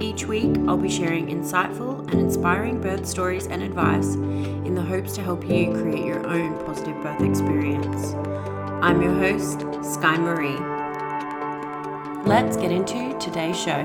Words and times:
Each 0.00 0.24
week, 0.24 0.56
I'll 0.66 0.78
be 0.78 0.88
sharing 0.88 1.26
insightful 1.26 2.10
and 2.10 2.20
inspiring 2.20 2.80
birth 2.80 3.04
stories 3.04 3.46
and 3.46 3.62
advice 3.62 4.14
in 4.14 4.74
the 4.74 4.80
hopes 4.80 5.14
to 5.16 5.22
help 5.22 5.46
you 5.46 5.74
create 5.74 6.06
your 6.06 6.26
own 6.26 6.56
positive 6.64 7.02
birth 7.02 7.20
experience. 7.20 8.14
I'm 8.82 9.02
your 9.02 9.12
host, 9.12 9.60
Sky 9.84 10.16
Marie. 10.16 10.56
Let's 12.26 12.56
get 12.56 12.72
into 12.72 13.14
today's 13.18 13.60
show. 13.60 13.82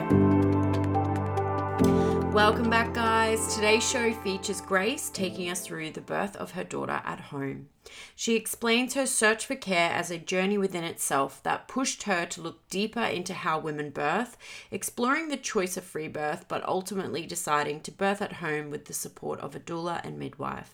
Welcome 2.33 2.69
back, 2.69 2.93
guys. 2.93 3.14
Today's 3.35 3.89
show 3.89 4.13
features 4.13 4.61
Grace 4.61 5.09
taking 5.09 5.49
us 5.49 5.59
through 5.59 5.91
the 5.91 5.99
birth 5.99 6.37
of 6.37 6.51
her 6.51 6.63
daughter 6.63 7.01
at 7.03 7.19
home. 7.19 7.67
She 8.15 8.35
explains 8.35 8.93
her 8.93 9.05
search 9.05 9.45
for 9.45 9.55
care 9.55 9.91
as 9.91 10.09
a 10.09 10.17
journey 10.17 10.57
within 10.57 10.85
itself 10.85 11.43
that 11.43 11.67
pushed 11.67 12.03
her 12.03 12.25
to 12.27 12.41
look 12.41 12.65
deeper 12.69 13.01
into 13.01 13.33
how 13.33 13.59
women 13.59 13.89
birth, 13.89 14.37
exploring 14.71 15.27
the 15.27 15.35
choice 15.35 15.75
of 15.75 15.83
free 15.83 16.07
birth, 16.07 16.45
but 16.47 16.65
ultimately 16.65 17.25
deciding 17.25 17.81
to 17.81 17.91
birth 17.91 18.21
at 18.21 18.33
home 18.33 18.69
with 18.69 18.85
the 18.85 18.93
support 18.93 19.41
of 19.41 19.53
a 19.53 19.59
doula 19.59 19.99
and 20.05 20.17
midwife. 20.17 20.73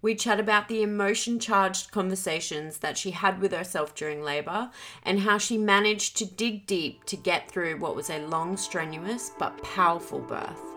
We 0.00 0.14
chat 0.14 0.40
about 0.40 0.68
the 0.68 0.82
emotion 0.82 1.38
charged 1.38 1.90
conversations 1.90 2.78
that 2.78 2.96
she 2.96 3.10
had 3.10 3.38
with 3.38 3.52
herself 3.52 3.94
during 3.94 4.22
labor 4.22 4.70
and 5.02 5.20
how 5.20 5.36
she 5.36 5.58
managed 5.58 6.16
to 6.16 6.24
dig 6.24 6.66
deep 6.66 7.04
to 7.04 7.16
get 7.16 7.50
through 7.50 7.78
what 7.78 7.94
was 7.94 8.08
a 8.08 8.26
long, 8.26 8.56
strenuous, 8.56 9.30
but 9.38 9.62
powerful 9.62 10.20
birth. 10.20 10.71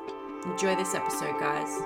Enjoy 0.45 0.75
this 0.75 0.95
episode, 0.95 1.39
guys. 1.39 1.81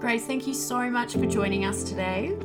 Grace, 0.00 0.26
thank 0.26 0.46
you 0.46 0.54
so 0.54 0.90
much 0.90 1.14
for 1.14 1.26
joining 1.26 1.64
us 1.64 1.84
today. 1.84 2.36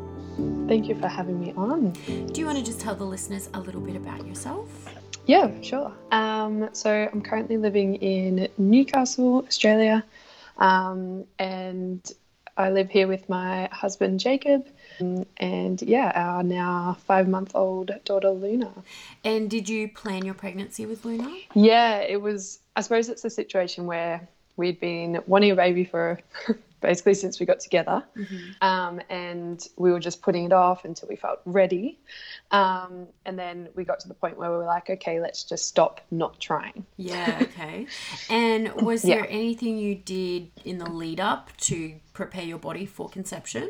Thank 0.67 0.87
you 0.87 0.95
for 0.95 1.07
having 1.07 1.39
me 1.39 1.53
on. 1.53 1.91
Do 1.91 2.39
you 2.39 2.45
want 2.45 2.57
to 2.57 2.63
just 2.63 2.79
tell 2.79 2.95
the 2.95 3.03
listeners 3.03 3.49
a 3.53 3.59
little 3.59 3.81
bit 3.81 3.95
about 3.95 4.25
yourself? 4.25 4.69
Yeah, 5.25 5.51
sure. 5.61 5.93
Um, 6.11 6.69
so 6.73 7.09
I'm 7.11 7.21
currently 7.21 7.57
living 7.57 7.95
in 7.95 8.47
Newcastle, 8.57 9.43
Australia, 9.47 10.03
um, 10.57 11.25
and 11.37 12.01
I 12.57 12.71
live 12.71 12.89
here 12.89 13.07
with 13.07 13.29
my 13.29 13.69
husband 13.71 14.19
Jacob, 14.19 14.67
and 14.99 15.81
yeah, 15.81 16.11
our 16.15 16.43
now 16.43 16.97
five 17.05 17.27
month 17.27 17.51
old 17.55 17.91
daughter 18.05 18.31
Luna. 18.31 18.71
And 19.23 19.49
did 19.49 19.69
you 19.69 19.87
plan 19.89 20.25
your 20.25 20.33
pregnancy 20.33 20.85
with 20.85 21.05
Luna? 21.05 21.29
Yeah, 21.53 21.97
it 21.97 22.21
was. 22.21 22.59
I 22.75 22.81
suppose 22.81 23.09
it's 23.09 23.25
a 23.25 23.29
situation 23.29 23.85
where 23.85 24.27
we'd 24.55 24.79
been 24.79 25.21
wanting 25.25 25.51
a 25.51 25.55
baby 25.55 25.85
for 25.85 26.19
basically 26.81 27.13
since 27.13 27.39
we 27.39 27.45
got 27.45 27.59
together. 27.59 28.03
Mm-hmm. 28.15 28.63
Um, 28.63 29.01
and 29.09 29.65
we 29.77 29.91
were 29.91 29.99
just 29.99 30.21
putting 30.21 30.45
it 30.45 30.53
off 30.53 30.85
until 30.85 31.09
we 31.09 31.15
felt 31.15 31.39
ready. 31.45 31.99
Um, 32.51 33.07
and 33.25 33.37
then 33.37 33.69
we 33.75 33.83
got 33.83 33.99
to 34.01 34.07
the 34.07 34.13
point 34.13 34.37
where 34.37 34.51
we 34.51 34.57
were 34.57 34.65
like, 34.65 34.89
okay, 34.89 35.19
let's 35.19 35.43
just 35.43 35.67
stop 35.67 36.01
not 36.11 36.39
trying. 36.39 36.85
Yeah, 36.97 37.39
okay. 37.41 37.87
and 38.29 38.73
was 38.75 39.03
yeah. 39.05 39.15
there 39.15 39.27
anything 39.29 39.77
you 39.77 39.95
did 39.95 40.51
in 40.65 40.77
the 40.77 40.89
lead 40.89 41.19
up 41.19 41.55
to 41.61 41.95
prepare 42.13 42.43
your 42.43 42.59
body 42.59 42.85
for 42.85 43.09
conception? 43.09 43.69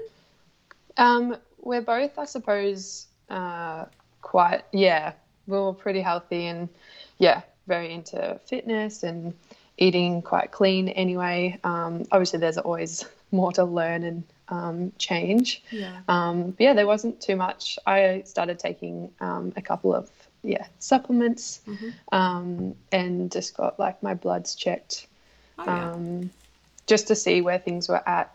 Um, 1.00 1.38
we're 1.62 1.82
both, 1.82 2.20
I 2.20 2.26
suppose, 2.26 3.08
uh, 3.30 3.86
quite, 4.22 4.64
yeah, 4.72 5.14
we 5.48 5.58
were 5.58 5.74
pretty 5.74 6.02
healthy 6.02 6.46
and, 6.46 6.70
yeah, 7.18 7.42
very 7.68 7.94
into 7.94 8.40
fitness 8.46 9.04
and 9.04 9.34
eating 9.78 10.22
quite 10.22 10.52
clean 10.52 10.90
anyway. 10.90 11.58
Um, 11.64 12.06
obviously, 12.12 12.40
there's 12.40 12.58
always 12.58 13.06
more 13.32 13.52
to 13.54 13.64
learn 13.64 14.04
and 14.04 14.24
um, 14.50 14.92
change. 14.98 15.64
Yeah. 15.72 16.00
Um, 16.08 16.52
but 16.52 16.60
yeah, 16.60 16.74
there 16.74 16.88
wasn't 16.88 17.22
too 17.22 17.36
much. 17.36 17.80
I 17.86 18.24
started 18.26 18.60
taking 18.60 19.12
um, 19.22 19.54
a 19.56 19.62
couple 19.62 19.96
of 19.96 20.10
yeah 20.42 20.68
supplements 20.80 21.60
mm-hmm. 21.68 21.90
Um, 22.16 22.74
and 22.94 23.30
just 23.30 23.58
got 23.58 23.78
like 23.78 24.02
my 24.02 24.14
bloods 24.14 24.56
checked 24.56 25.08
oh, 25.58 25.66
yeah. 25.66 25.92
Um, 25.92 26.30
just 26.88 27.08
to 27.08 27.16
see 27.16 27.42
where 27.42 27.60
things 27.60 27.90
were 27.90 28.08
at. 28.08 28.34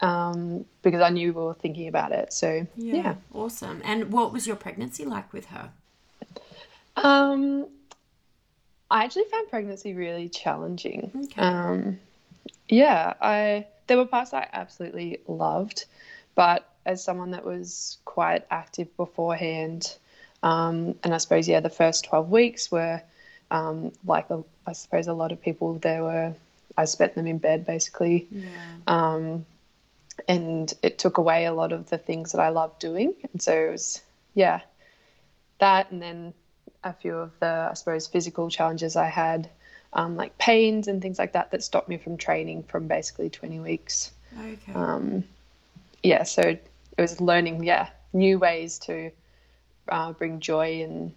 Because 0.00 1.02
I 1.02 1.10
knew 1.10 1.32
we 1.32 1.42
were 1.42 1.54
thinking 1.54 1.88
about 1.88 2.12
it. 2.12 2.32
So 2.32 2.66
yeah. 2.76 2.94
yeah. 2.94 3.14
Awesome. 3.34 3.82
And 3.84 4.12
what 4.12 4.32
was 4.32 4.46
your 4.46 4.56
pregnancy 4.56 5.04
like 5.04 5.32
with 5.32 5.46
her? 5.46 5.70
Um, 6.96 7.66
I 8.90 9.04
actually 9.04 9.24
found 9.24 9.48
pregnancy 9.48 9.94
really 9.94 10.28
challenging. 10.28 11.10
Okay. 11.24 11.40
Um, 11.40 12.00
yeah, 12.68 13.14
I 13.20 13.66
there 13.86 13.96
were 13.96 14.06
parts 14.06 14.32
I 14.32 14.48
absolutely 14.52 15.20
loved, 15.26 15.84
but 16.34 16.68
as 16.86 17.04
someone 17.04 17.32
that 17.32 17.44
was 17.44 17.98
quite 18.04 18.46
active 18.50 18.96
beforehand, 18.96 19.96
um, 20.42 20.94
and 21.02 21.14
I 21.14 21.18
suppose 21.18 21.48
yeah, 21.48 21.60
the 21.60 21.70
first 21.70 22.04
twelve 22.04 22.30
weeks 22.30 22.70
were 22.70 23.02
um, 23.50 23.92
like 24.04 24.30
a, 24.30 24.42
I 24.66 24.72
suppose 24.72 25.08
a 25.08 25.12
lot 25.12 25.32
of 25.32 25.42
people 25.42 25.74
there 25.74 26.02
were. 26.02 26.34
I 26.76 26.84
spent 26.84 27.14
them 27.14 27.26
in 27.26 27.38
bed 27.38 27.66
basically, 27.66 28.26
yeah. 28.30 28.46
Um, 28.86 29.44
and 30.28 30.72
it 30.82 30.98
took 30.98 31.18
away 31.18 31.46
a 31.46 31.52
lot 31.52 31.72
of 31.72 31.90
the 31.90 31.98
things 31.98 32.32
that 32.32 32.40
I 32.40 32.50
loved 32.50 32.78
doing, 32.78 33.14
and 33.32 33.40
so 33.40 33.52
it 33.52 33.70
was 33.70 34.02
yeah, 34.34 34.60
that, 35.58 35.90
and 35.90 36.00
then 36.00 36.34
a 36.84 36.92
few 36.92 37.16
of 37.16 37.38
the, 37.40 37.68
I 37.70 37.74
suppose, 37.74 38.06
physical 38.06 38.48
challenges 38.50 38.96
I 38.96 39.06
had, 39.06 39.50
um, 39.92 40.16
like 40.16 40.36
pains 40.38 40.88
and 40.88 41.02
things 41.02 41.18
like 41.18 41.32
that, 41.32 41.50
that 41.50 41.62
stopped 41.62 41.88
me 41.88 41.98
from 41.98 42.16
training 42.16 42.62
from 42.64 42.86
basically 42.86 43.28
20 43.28 43.60
weeks. 43.60 44.12
Okay. 44.38 44.72
Um, 44.74 45.24
yeah, 46.02 46.22
so 46.22 46.42
it 46.42 46.62
was 46.96 47.20
learning, 47.20 47.64
yeah, 47.64 47.88
new 48.12 48.38
ways 48.38 48.78
to 48.80 49.10
uh, 49.88 50.12
bring 50.12 50.40
joy 50.40 50.82
and 50.82 51.12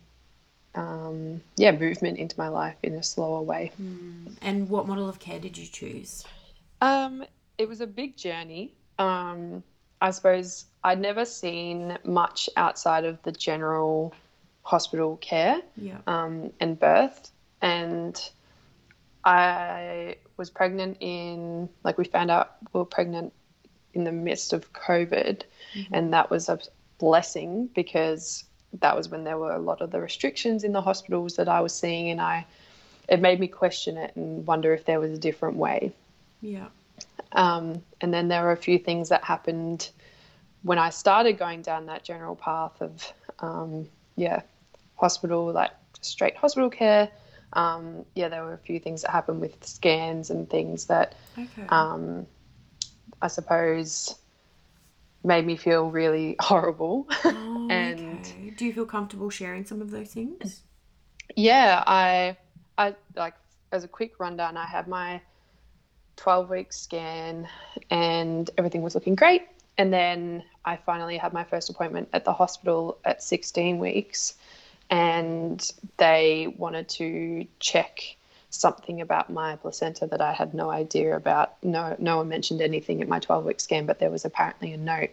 um, 0.75 1.41
yeah, 1.55 1.71
movement 1.71 2.17
into 2.17 2.37
my 2.37 2.47
life 2.47 2.75
in 2.83 2.95
a 2.95 3.03
slower 3.03 3.41
way. 3.41 3.71
Mm. 3.81 4.35
And 4.41 4.69
what 4.69 4.87
model 4.87 5.07
of 5.07 5.19
care 5.19 5.39
did 5.39 5.57
you 5.57 5.67
choose? 5.67 6.25
Um, 6.81 7.23
it 7.57 7.69
was 7.69 7.79
a 7.79 7.87
big 7.87 8.17
journey. 8.17 8.73
Um, 8.99 9.63
I 10.01 10.11
suppose 10.11 10.65
I'd 10.83 10.99
never 10.99 11.25
seen 11.25 11.97
much 12.03 12.49
outside 12.57 13.05
of 13.05 13.21
the 13.23 13.31
general 13.31 14.13
hospital 14.63 15.17
care 15.17 15.61
yeah. 15.77 15.97
um, 16.07 16.51
and 16.59 16.79
birth. 16.79 17.31
And 17.61 18.19
I 19.23 20.17
was 20.35 20.49
pregnant 20.49 20.97
in, 20.99 21.69
like, 21.83 21.97
we 21.97 22.03
found 22.03 22.31
out 22.31 22.55
we 22.73 22.79
were 22.79 22.85
pregnant 22.85 23.31
in 23.93 24.03
the 24.03 24.11
midst 24.11 24.51
of 24.51 24.73
COVID. 24.73 25.43
Mm-hmm. 25.75 25.93
And 25.93 26.13
that 26.13 26.29
was 26.29 26.49
a 26.49 26.59
blessing 26.97 27.69
because 27.73 28.43
that 28.81 28.95
was 28.97 29.07
when 29.07 29.23
there 29.23 29.37
were 29.37 29.53
a 29.53 29.59
lot 29.59 29.81
of 29.81 29.91
the 29.91 30.01
restrictions 30.01 30.63
in 30.63 30.73
the 30.73 30.81
hospitals 30.81 31.35
that 31.35 31.47
I 31.47 31.61
was 31.61 31.73
seeing. 31.73 32.09
And 32.09 32.19
I, 32.19 32.45
it 33.07 33.21
made 33.21 33.39
me 33.39 33.47
question 33.47 33.97
it 33.97 34.15
and 34.15 34.45
wonder 34.45 34.73
if 34.73 34.85
there 34.85 34.99
was 34.99 35.11
a 35.11 35.17
different 35.17 35.57
way. 35.57 35.93
Yeah. 36.41 36.67
Um, 37.33 37.81
and 38.01 38.13
then 38.13 38.27
there 38.27 38.43
were 38.43 38.51
a 38.51 38.57
few 38.57 38.77
things 38.77 39.09
that 39.09 39.23
happened 39.23 39.89
when 40.61 40.77
I 40.79 40.89
started 40.89 41.37
going 41.37 41.61
down 41.61 41.87
that 41.87 42.03
general 42.03 42.35
path 42.35 42.81
of, 42.81 43.13
um, 43.39 43.87
yeah, 44.15 44.41
hospital, 44.95 45.51
like 45.51 45.71
straight 46.01 46.37
hospital 46.37 46.69
care. 46.69 47.09
Um, 47.53 48.05
yeah, 48.15 48.29
there 48.29 48.43
were 48.43 48.53
a 48.53 48.57
few 48.59 48.79
things 48.79 49.01
that 49.01 49.11
happened 49.11 49.41
with 49.41 49.63
scans 49.63 50.29
and 50.29 50.49
things 50.49 50.85
that 50.85 51.15
okay. 51.37 51.65
um, 51.69 52.25
I 53.21 53.27
suppose 53.27 54.15
made 55.23 55.45
me 55.45 55.55
feel 55.55 55.89
really 55.89 56.35
horrible. 56.41 57.07
Oh, 57.25 57.67
and 57.69 58.19
okay. 58.19 58.49
do 58.55 58.65
you 58.65 58.73
feel 58.73 58.85
comfortable 58.85 59.29
sharing 59.29 59.65
some 59.65 59.81
of 59.81 59.91
those 59.91 60.09
things? 60.09 60.63
Yeah, 61.35 61.83
I, 61.85 62.37
I 62.77 62.95
like 63.15 63.35
as 63.71 63.83
a 63.83 63.87
quick 63.87 64.19
rundown. 64.19 64.57
I 64.57 64.65
had 64.65 64.87
my 64.87 65.21
twelve 66.23 66.49
week 66.49 66.71
scan, 66.71 67.49
and 67.89 68.49
everything 68.57 68.81
was 68.81 68.95
looking 68.95 69.15
great. 69.15 69.43
And 69.77 69.91
then 69.91 70.43
I 70.63 70.77
finally 70.77 71.17
had 71.17 71.33
my 71.33 71.43
first 71.43 71.69
appointment 71.69 72.07
at 72.13 72.23
the 72.23 72.31
hospital 72.31 72.97
at 73.03 73.21
sixteen 73.21 73.77
weeks, 73.77 74.35
and 74.89 75.69
they 75.97 76.53
wanted 76.57 76.87
to 76.89 77.45
check 77.59 78.15
something 78.51 79.01
about 79.01 79.31
my 79.31 79.57
placenta 79.57 80.07
that 80.07 80.21
I 80.21 80.31
had 80.31 80.53
no 80.53 80.69
idea 80.69 81.13
about. 81.15 81.61
No, 81.61 81.93
no 81.99 82.17
one 82.17 82.29
mentioned 82.29 82.61
anything 82.61 83.01
at 83.01 83.07
my 83.07 83.19
12 83.19 83.45
week 83.45 83.59
scan, 83.59 83.87
but 83.87 83.97
there 83.99 84.11
was 84.11 84.25
apparently 84.25 84.73
a 84.73 84.77
note. 84.77 85.09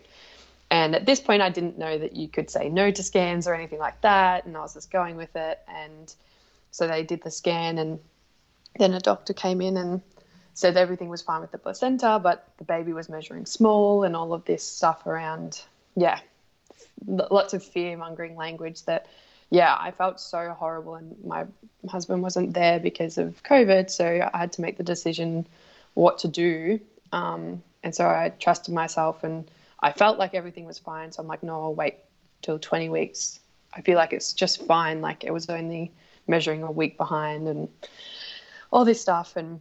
And 0.71 0.95
at 0.95 1.07
this 1.07 1.21
point, 1.21 1.41
I 1.41 1.49
didn't 1.49 1.79
know 1.79 1.97
that 1.97 2.15
you 2.15 2.29
could 2.29 2.51
say 2.51 2.69
no 2.69 2.91
to 2.91 3.03
scans 3.03 3.49
or 3.49 3.55
anything 3.55 3.79
like 3.79 3.99
that. 4.03 4.45
And 4.45 4.57
I 4.57 4.61
was 4.61 4.75
just 4.75 4.91
going 4.91 5.17
with 5.17 5.35
it. 5.35 5.59
And 5.67 6.15
so 6.71 6.87
they 6.87 7.03
did 7.03 7.23
the 7.23 7.31
scan, 7.31 7.79
and 7.79 7.99
then 8.79 8.93
a 8.93 9.01
doctor 9.01 9.33
came 9.33 9.63
in 9.63 9.79
and 9.79 10.03
said 10.61 10.77
everything 10.77 11.09
was 11.09 11.23
fine 11.23 11.41
with 11.41 11.51
the 11.51 11.59
placenta, 11.59 12.21
but 12.23 12.49
the 12.59 12.65
baby 12.65 12.93
was 12.93 13.09
measuring 13.09 13.47
small 13.47 14.05
and 14.05 14.15
all 14.15 14.33
of 14.33 14.45
this 14.45 14.63
stuff 14.63 15.07
around, 15.07 15.63
yeah, 15.97 16.21
lots 17.07 17.55
of 17.55 17.65
fear 17.65 17.97
mongering 17.97 18.37
language 18.37 18.85
that 18.85 19.07
yeah, 19.51 19.77
I 19.79 19.91
felt 19.91 20.21
so 20.21 20.55
horrible, 20.57 20.95
and 20.95 21.17
my 21.25 21.45
husband 21.89 22.23
wasn't 22.23 22.55
there 22.55 22.79
because 22.79 23.19
of 23.19 23.43
COVID, 23.43 23.91
so 23.91 24.29
I 24.33 24.39
had 24.39 24.53
to 24.53 24.61
make 24.61 24.77
the 24.77 24.85
decision 24.85 25.45
what 25.95 26.19
to 26.19 26.29
do. 26.29 26.79
Um, 27.11 27.61
and 27.83 27.93
so 27.93 28.07
I 28.07 28.33
trusted 28.39 28.73
myself, 28.73 29.25
and 29.25 29.51
I 29.81 29.91
felt 29.91 30.19
like 30.19 30.35
everything 30.35 30.67
was 30.67 30.79
fine. 30.79 31.11
So 31.11 31.21
I'm 31.21 31.27
like, 31.27 31.43
no, 31.43 31.61
I'll 31.65 31.75
wait 31.75 31.97
till 32.43 32.61
20 32.61 32.91
weeks. 32.91 33.41
I 33.75 33.81
feel 33.81 33.97
like 33.97 34.13
it's 34.13 34.33
just 34.33 34.65
fine. 34.67 35.01
Like 35.01 35.25
it 35.25 35.33
was 35.33 35.51
only 35.51 35.91
measuring 36.29 36.63
a 36.63 36.71
week 36.71 36.97
behind, 36.97 37.49
and 37.49 37.69
all 38.71 38.85
this 38.85 39.01
stuff. 39.01 39.35
And 39.35 39.61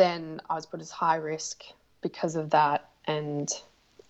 then 0.00 0.40
I 0.48 0.54
was 0.54 0.64
put 0.64 0.80
as 0.80 0.90
high 0.90 1.16
risk 1.16 1.62
because 2.00 2.34
of 2.34 2.50
that, 2.50 2.88
and 3.06 3.50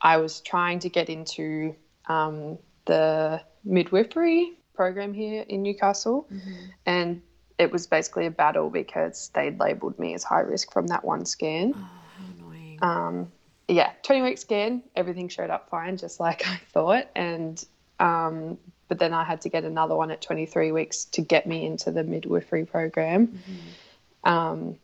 I 0.01 0.19
was 0.19 0.41
trying 0.41 0.79
to 0.81 0.89
get 0.89 1.09
into 1.09 1.75
um, 2.09 2.59
the 2.85 3.43
midwifery 3.65 4.53
program 4.75 5.13
here 5.13 5.45
in 5.49 5.63
Newcastle, 5.63 6.29
mm-hmm. 6.33 6.67
and 6.87 7.23
it 7.59 7.73
was 7.73 7.89
basically 7.89 8.27
a 8.27 8.31
battle 8.31 8.71
because 8.71 9.31
they'd 9.35 9.59
labelled 9.59 9.99
me 9.99 10.15
as 10.15 10.23
high 10.23 10.41
risk 10.41 10.73
from 10.73 10.87
that 10.87 11.05
one 11.05 11.27
scan. 11.27 11.75
Oh, 11.77 11.81
how 11.81 12.25
annoying. 12.39 12.79
Um, 12.83 13.33
yeah, 13.67 13.91
20 14.05 14.23
week 14.23 14.39
scan, 14.39 14.85
everything 14.95 15.29
showed 15.29 15.51
up 15.51 15.69
fine, 15.71 15.97
just 15.97 16.21
like 16.21 16.47
I 16.49 16.61
thought. 16.73 17.09
And, 17.17 17.63
um, 17.99 18.59
but 18.87 19.01
then 19.01 19.13
I 19.13 19.25
had 19.25 19.41
to 19.41 19.49
get 19.49 19.65
another 19.65 19.97
one 19.97 20.13
at 20.13 20.23
23 20.23 20.71
weeks 20.71 21.05
to 21.07 21.21
get 21.21 21.49
me 21.49 21.67
into 21.67 21.91
the 21.91 22.05
midwifery 22.05 22.65
program. 22.65 23.27
Mm-hmm. 23.27 24.29
Um, 24.33 24.77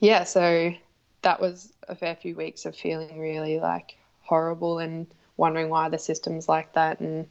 yeah, 0.00 0.24
so 0.24 0.74
that 1.22 1.40
was 1.40 1.72
a 1.88 1.94
fair 1.94 2.16
few 2.16 2.34
weeks 2.34 2.64
of 2.64 2.74
feeling 2.74 3.18
really 3.18 3.60
like 3.60 3.96
horrible 4.22 4.78
and 4.78 5.06
wondering 5.36 5.68
why 5.68 5.88
the 5.88 5.98
system's 5.98 6.48
like 6.48 6.72
that 6.74 7.00
and 7.00 7.26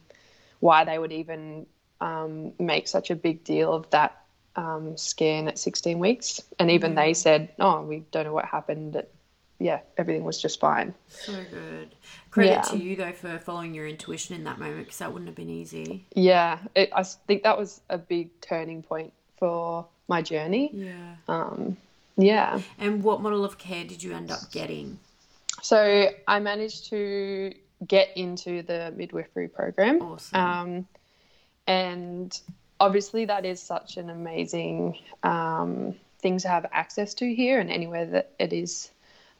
why 0.60 0.84
they 0.84 0.98
would 0.98 1.12
even 1.12 1.66
um, 2.00 2.52
make 2.58 2.88
such 2.88 3.10
a 3.10 3.16
big 3.16 3.44
deal 3.44 3.72
of 3.72 3.88
that 3.90 4.22
um, 4.56 4.96
scan 4.96 5.48
at 5.48 5.58
16 5.58 5.98
weeks. 5.98 6.40
And 6.58 6.70
even 6.70 6.94
they 6.94 7.14
said, 7.14 7.50
oh, 7.58 7.82
we 7.82 8.04
don't 8.10 8.24
know 8.24 8.32
what 8.32 8.44
happened. 8.44 9.02
yeah, 9.58 9.80
everything 9.96 10.24
was 10.24 10.40
just 10.40 10.60
fine. 10.60 10.94
So 11.08 11.32
good. 11.50 11.94
Credit 12.30 12.50
yeah. 12.50 12.62
to 12.62 12.76
you, 12.76 12.96
though, 12.96 13.12
for 13.12 13.38
following 13.38 13.74
your 13.74 13.86
intuition 13.86 14.36
in 14.36 14.44
that 14.44 14.58
moment 14.58 14.84
because 14.84 14.98
that 14.98 15.12
wouldn't 15.12 15.28
have 15.28 15.36
been 15.36 15.50
easy. 15.50 16.06
Yeah, 16.14 16.58
it, 16.74 16.90
I 16.94 17.02
think 17.02 17.42
that 17.42 17.58
was 17.58 17.80
a 17.90 17.98
big 17.98 18.40
turning 18.40 18.82
point 18.82 19.12
for 19.38 19.86
my 20.08 20.22
journey. 20.22 20.70
Yeah. 20.72 21.14
Um, 21.28 21.76
yeah. 22.20 22.60
And 22.78 23.02
what 23.02 23.20
model 23.20 23.44
of 23.44 23.58
care 23.58 23.84
did 23.84 24.02
you 24.02 24.12
end 24.12 24.30
up 24.30 24.50
getting? 24.50 24.98
So 25.62 26.10
I 26.26 26.40
managed 26.40 26.90
to 26.90 27.52
get 27.86 28.16
into 28.16 28.62
the 28.62 28.92
midwifery 28.96 29.48
program. 29.48 30.02
Awesome. 30.02 30.40
Um, 30.40 30.86
and 31.66 32.40
obviously, 32.78 33.26
that 33.26 33.44
is 33.44 33.62
such 33.62 33.96
an 33.96 34.10
amazing 34.10 34.98
um, 35.22 35.94
thing 36.18 36.38
to 36.38 36.48
have 36.48 36.66
access 36.72 37.14
to 37.14 37.34
here 37.34 37.60
and 37.60 37.70
anywhere 37.70 38.06
that 38.06 38.32
it 38.38 38.52
is 38.52 38.90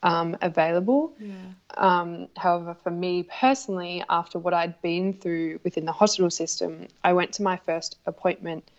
um, 0.02 0.36
available. 0.40 1.14
Yeah. 1.18 1.34
Um, 1.76 2.28
however, 2.36 2.74
for 2.74 2.90
me 2.90 3.24
personally, 3.24 4.02
after 4.08 4.38
what 4.38 4.54
I'd 4.54 4.80
been 4.82 5.14
through 5.14 5.60
within 5.62 5.84
the 5.84 5.92
hospital 5.92 6.30
system, 6.30 6.88
I 7.04 7.12
went 7.12 7.32
to 7.34 7.42
my 7.42 7.56
first 7.56 7.98
appointment 8.06 8.70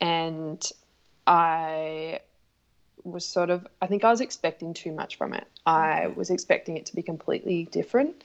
and 0.00 0.62
I 1.26 2.20
was 3.10 3.26
sort 3.26 3.50
of, 3.50 3.66
I 3.80 3.86
think 3.86 4.04
I 4.04 4.10
was 4.10 4.20
expecting 4.20 4.74
too 4.74 4.92
much 4.92 5.16
from 5.16 5.34
it. 5.34 5.46
I 5.66 6.08
was 6.08 6.30
expecting 6.30 6.76
it 6.76 6.86
to 6.86 6.94
be 6.94 7.02
completely 7.02 7.64
different. 7.64 8.22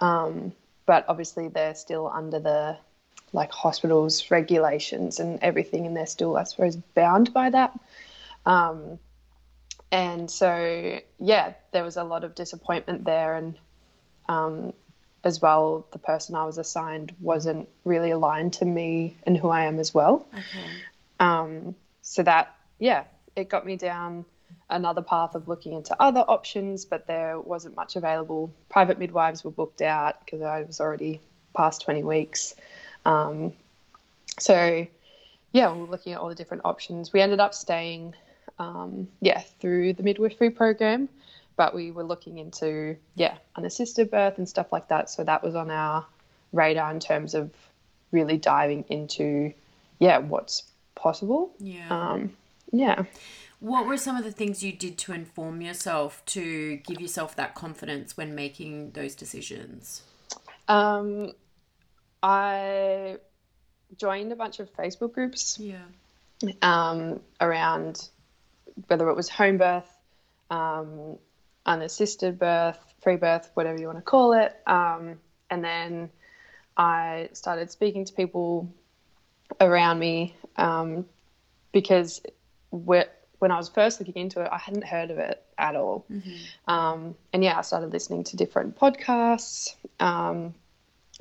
Um, 0.00 0.52
but 0.86 1.04
obviously, 1.08 1.48
they're 1.48 1.74
still 1.74 2.08
under 2.08 2.38
the 2.38 2.76
like 3.32 3.52
hospitals 3.52 4.30
regulations 4.30 5.20
and 5.20 5.38
everything, 5.42 5.86
and 5.86 5.96
they're 5.96 6.06
still, 6.06 6.36
I 6.36 6.44
suppose, 6.44 6.76
bound 6.76 7.32
by 7.32 7.50
that. 7.50 7.78
Um, 8.46 8.98
and 9.92 10.30
so, 10.30 11.00
yeah, 11.18 11.52
there 11.72 11.84
was 11.84 11.96
a 11.96 12.04
lot 12.04 12.24
of 12.24 12.34
disappointment 12.34 13.04
there, 13.04 13.34
and 13.36 13.58
um, 14.28 14.72
as 15.22 15.40
well, 15.40 15.86
the 15.92 15.98
person 15.98 16.34
I 16.34 16.44
was 16.44 16.58
assigned 16.58 17.14
wasn't 17.20 17.68
really 17.84 18.10
aligned 18.10 18.54
to 18.54 18.64
me 18.64 19.16
and 19.26 19.36
who 19.36 19.48
I 19.48 19.64
am 19.64 19.78
as 19.78 19.92
well. 19.92 20.26
Okay. 20.32 20.66
Um, 21.18 21.74
so 22.02 22.22
that, 22.22 22.56
yeah, 22.78 23.04
it 23.36 23.48
got 23.48 23.66
me 23.66 23.76
down 23.76 24.24
another 24.68 25.02
path 25.02 25.34
of 25.34 25.48
looking 25.48 25.72
into 25.72 25.96
other 26.00 26.20
options, 26.20 26.84
but 26.84 27.06
there 27.06 27.40
wasn't 27.40 27.76
much 27.76 27.96
available. 27.96 28.52
Private 28.68 28.98
midwives 28.98 29.44
were 29.44 29.50
booked 29.50 29.82
out 29.82 30.24
because 30.24 30.42
I 30.42 30.62
was 30.62 30.80
already 30.80 31.20
past 31.56 31.82
20 31.82 32.04
weeks. 32.04 32.54
Um, 33.04 33.52
so, 34.38 34.86
yeah, 35.52 35.72
we 35.72 35.80
were 35.80 35.86
looking 35.86 36.12
at 36.12 36.20
all 36.20 36.28
the 36.28 36.34
different 36.34 36.64
options. 36.64 37.12
We 37.12 37.20
ended 37.20 37.40
up 37.40 37.54
staying, 37.54 38.14
um, 38.58 39.08
yeah, 39.20 39.40
through 39.60 39.94
the 39.94 40.02
midwifery 40.02 40.50
program, 40.50 41.08
but 41.56 41.74
we 41.74 41.90
were 41.90 42.04
looking 42.04 42.38
into, 42.38 42.96
yeah, 43.16 43.36
unassisted 43.56 44.10
birth 44.10 44.38
and 44.38 44.48
stuff 44.48 44.72
like 44.72 44.88
that. 44.88 45.10
So 45.10 45.24
that 45.24 45.42
was 45.42 45.54
on 45.54 45.70
our 45.70 46.06
radar 46.52 46.90
in 46.92 47.00
terms 47.00 47.34
of 47.34 47.50
really 48.12 48.38
diving 48.38 48.84
into, 48.88 49.52
yeah, 49.98 50.18
what's 50.18 50.64
possible. 50.94 51.52
Yeah. 51.58 51.88
Um, 51.90 52.36
yeah. 52.72 53.04
What 53.60 53.86
were 53.86 53.98
some 53.98 54.16
of 54.16 54.24
the 54.24 54.32
things 54.32 54.62
you 54.62 54.72
did 54.72 54.96
to 54.98 55.12
inform 55.12 55.60
yourself 55.60 56.24
to 56.26 56.76
give 56.78 57.00
yourself 57.00 57.36
that 57.36 57.54
confidence 57.54 58.16
when 58.16 58.34
making 58.34 58.92
those 58.92 59.14
decisions? 59.14 60.02
Um, 60.66 61.32
I 62.22 63.18
joined 63.96 64.32
a 64.32 64.36
bunch 64.36 64.60
of 64.60 64.74
Facebook 64.74 65.12
groups. 65.12 65.58
Yeah. 65.58 65.82
Um, 66.62 67.20
around 67.40 68.08
whether 68.86 69.10
it 69.10 69.14
was 69.14 69.28
home 69.28 69.58
birth, 69.58 69.90
um, 70.50 71.18
unassisted 71.66 72.38
birth, 72.38 72.78
free 73.02 73.16
birth, 73.16 73.50
whatever 73.54 73.78
you 73.78 73.86
want 73.86 73.98
to 73.98 74.02
call 74.02 74.32
it. 74.32 74.58
Um, 74.66 75.18
and 75.50 75.62
then 75.62 76.10
I 76.76 77.28
started 77.32 77.70
speaking 77.70 78.06
to 78.06 78.12
people 78.14 78.72
around 79.60 79.98
me 79.98 80.34
um, 80.56 81.04
because 81.72 82.22
when 82.70 83.50
I 83.50 83.56
was 83.56 83.68
first 83.68 84.00
looking 84.00 84.16
into 84.16 84.40
it, 84.40 84.48
I 84.52 84.58
hadn't 84.58 84.84
heard 84.84 85.10
of 85.10 85.18
it 85.18 85.42
at 85.58 85.74
all. 85.74 86.04
Mm-hmm. 86.10 86.70
Um, 86.70 87.14
and 87.32 87.42
yeah, 87.42 87.58
I 87.58 87.62
started 87.62 87.92
listening 87.92 88.24
to 88.24 88.36
different 88.36 88.78
podcasts 88.78 89.74
um, 89.98 90.54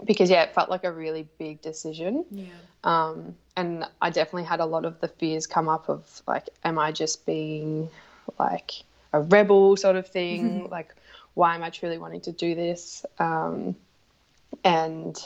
because 0.05 0.29
yeah, 0.29 0.43
it 0.43 0.53
felt 0.53 0.69
like 0.69 0.83
a 0.83 0.91
really 0.91 1.27
big 1.37 1.61
decision. 1.61 2.25
Yeah. 2.29 2.45
Um, 2.83 3.35
and 3.55 3.85
I 4.01 4.09
definitely 4.09 4.43
had 4.43 4.59
a 4.59 4.65
lot 4.65 4.85
of 4.85 4.99
the 5.01 5.07
fears 5.07 5.47
come 5.47 5.67
up 5.69 5.89
of 5.89 6.21
like, 6.27 6.49
am 6.63 6.77
I 6.77 6.91
just 6.91 7.25
being 7.25 7.89
like 8.37 8.71
a 9.13 9.21
rebel 9.21 9.77
sort 9.77 9.95
of 9.95 10.07
thing? 10.07 10.49
Mm-hmm. 10.49 10.65
Like, 10.71 10.95
why 11.35 11.55
am 11.55 11.63
I 11.63 11.69
truly 11.69 11.97
wanting 11.97 12.21
to 12.21 12.31
do 12.31 12.53
this? 12.53 13.05
Um, 13.17 13.75
and 14.63 15.17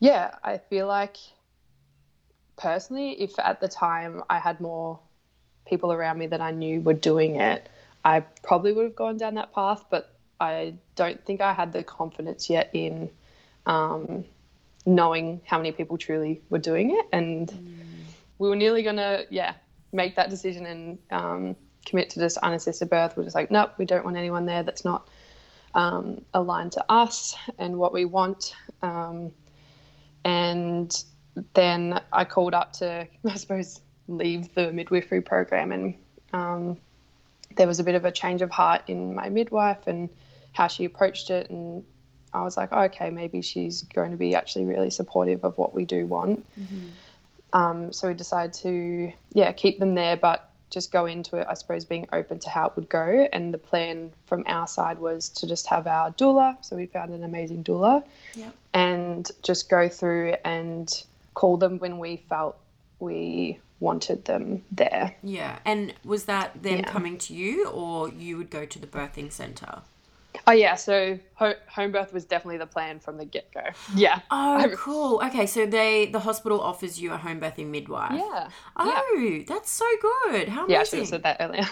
yeah, 0.00 0.34
I 0.42 0.58
feel 0.58 0.86
like 0.86 1.16
personally, 2.56 3.12
if 3.12 3.38
at 3.38 3.60
the 3.60 3.68
time 3.68 4.22
I 4.28 4.38
had 4.38 4.60
more 4.60 4.98
people 5.66 5.92
around 5.92 6.18
me 6.18 6.26
that 6.28 6.40
I 6.40 6.50
knew 6.50 6.80
were 6.80 6.94
doing 6.94 7.36
it, 7.36 7.68
I 8.04 8.20
probably 8.20 8.72
would 8.72 8.84
have 8.84 8.96
gone 8.96 9.16
down 9.16 9.34
that 9.34 9.52
path, 9.52 9.84
but 9.90 10.14
I 10.40 10.74
don't 10.94 11.24
think 11.24 11.40
I 11.40 11.52
had 11.52 11.72
the 11.72 11.82
confidence 11.82 12.50
yet 12.50 12.70
in 12.72 13.10
um, 13.66 14.24
knowing 14.84 15.40
how 15.44 15.58
many 15.58 15.72
people 15.72 15.96
truly 15.96 16.42
were 16.50 16.58
doing 16.58 16.90
it. 16.90 17.06
And 17.12 17.48
mm. 17.48 17.76
we 18.38 18.48
were 18.48 18.56
nearly 18.56 18.82
going 18.82 18.96
to, 18.96 19.26
yeah, 19.30 19.54
make 19.92 20.16
that 20.16 20.28
decision 20.28 20.66
and 20.66 20.98
um, 21.10 21.56
commit 21.86 22.10
to 22.10 22.20
just 22.20 22.36
unassisted 22.38 22.90
birth. 22.90 23.16
We're 23.16 23.24
just 23.24 23.34
like, 23.34 23.50
nope, 23.50 23.72
we 23.78 23.84
don't 23.84 24.04
want 24.04 24.16
anyone 24.16 24.44
there 24.44 24.62
that's 24.62 24.84
not 24.84 25.08
um, 25.74 26.24
aligned 26.34 26.72
to 26.72 26.84
us 26.90 27.34
and 27.58 27.78
what 27.78 27.92
we 27.92 28.04
want. 28.04 28.54
Um, 28.82 29.32
and 30.24 31.04
then 31.54 32.00
I 32.12 32.24
called 32.24 32.54
up 32.54 32.72
to, 32.74 33.06
I 33.28 33.34
suppose, 33.36 33.80
leave 34.08 34.54
the 34.54 34.72
midwifery 34.72 35.20
program. 35.20 35.72
And 35.72 35.94
um, 36.32 36.76
there 37.56 37.66
was 37.66 37.80
a 37.80 37.84
bit 37.84 37.94
of 37.94 38.04
a 38.04 38.12
change 38.12 38.42
of 38.42 38.50
heart 38.50 38.82
in 38.88 39.14
my 39.14 39.28
midwife 39.28 39.86
and 39.86 40.08
how 40.52 40.68
she 40.68 40.84
approached 40.84 41.30
it. 41.30 41.50
And 41.50 41.84
I 42.32 42.42
was 42.42 42.56
like, 42.56 42.70
oh, 42.72 42.82
okay, 42.84 43.10
maybe 43.10 43.42
she's 43.42 43.82
going 43.82 44.10
to 44.10 44.16
be 44.16 44.34
actually 44.34 44.64
really 44.64 44.90
supportive 44.90 45.44
of 45.44 45.56
what 45.58 45.74
we 45.74 45.84
do 45.84 46.06
want. 46.06 46.44
Mm-hmm. 46.58 46.86
Um, 47.52 47.92
so 47.92 48.08
we 48.08 48.14
decided 48.14 48.52
to, 48.54 49.12
yeah, 49.32 49.52
keep 49.52 49.78
them 49.78 49.94
there, 49.94 50.16
but 50.16 50.50
just 50.70 50.90
go 50.90 51.06
into 51.06 51.36
it, 51.36 51.46
I 51.48 51.54
suppose, 51.54 51.84
being 51.84 52.08
open 52.12 52.40
to 52.40 52.50
how 52.50 52.66
it 52.66 52.72
would 52.74 52.88
go. 52.88 53.28
And 53.32 53.54
the 53.54 53.58
plan 53.58 54.10
from 54.26 54.42
our 54.46 54.66
side 54.66 54.98
was 54.98 55.28
to 55.30 55.46
just 55.46 55.68
have 55.68 55.86
our 55.86 56.10
doula. 56.10 56.56
So 56.64 56.74
we 56.74 56.86
found 56.86 57.14
an 57.14 57.22
amazing 57.22 57.62
doula 57.62 58.02
and 58.72 59.30
just 59.42 59.70
go 59.70 59.88
through 59.88 60.34
and 60.44 60.90
call 61.34 61.56
them 61.56 61.78
when 61.78 61.98
we 61.98 62.16
felt 62.28 62.58
we 62.98 63.60
wanted 63.80 64.24
them 64.24 64.62
there. 64.70 65.16
Yeah. 65.22 65.58
And 65.64 65.94
was 66.04 66.24
that 66.24 66.62
them 66.62 66.78
yeah. 66.78 66.90
coming 66.90 67.18
to 67.18 67.34
you 67.34 67.68
or 67.68 68.08
you 68.08 68.36
would 68.36 68.50
go 68.50 68.64
to 68.64 68.78
the 68.78 68.86
birthing 68.86 69.32
centre? 69.32 69.82
Oh 70.46 70.52
yeah, 70.52 70.74
so 70.74 71.18
ho- 71.34 71.54
home 71.68 71.92
birth 71.92 72.12
was 72.12 72.24
definitely 72.24 72.58
the 72.58 72.66
plan 72.66 72.98
from 72.98 73.16
the 73.16 73.24
get 73.24 73.52
go. 73.52 73.62
Yeah. 73.94 74.20
Oh, 74.30 74.68
cool. 74.76 75.20
Okay, 75.26 75.46
so 75.46 75.64
they 75.64 76.06
the 76.06 76.18
hospital 76.20 76.60
offers 76.60 77.00
you 77.00 77.12
a 77.12 77.16
home 77.16 77.40
birthing 77.40 77.68
midwife. 77.68 78.12
Yeah. 78.12 78.48
Oh, 78.76 79.16
yeah. 79.18 79.44
that's 79.46 79.70
so 79.70 79.86
good. 80.02 80.48
How 80.48 80.64
amazing. 80.64 80.74
Yeah, 80.74 80.80
I 80.80 80.84
should 80.84 80.98
have 81.00 81.08
said 81.08 81.22
that 81.22 81.36
earlier. 81.40 81.66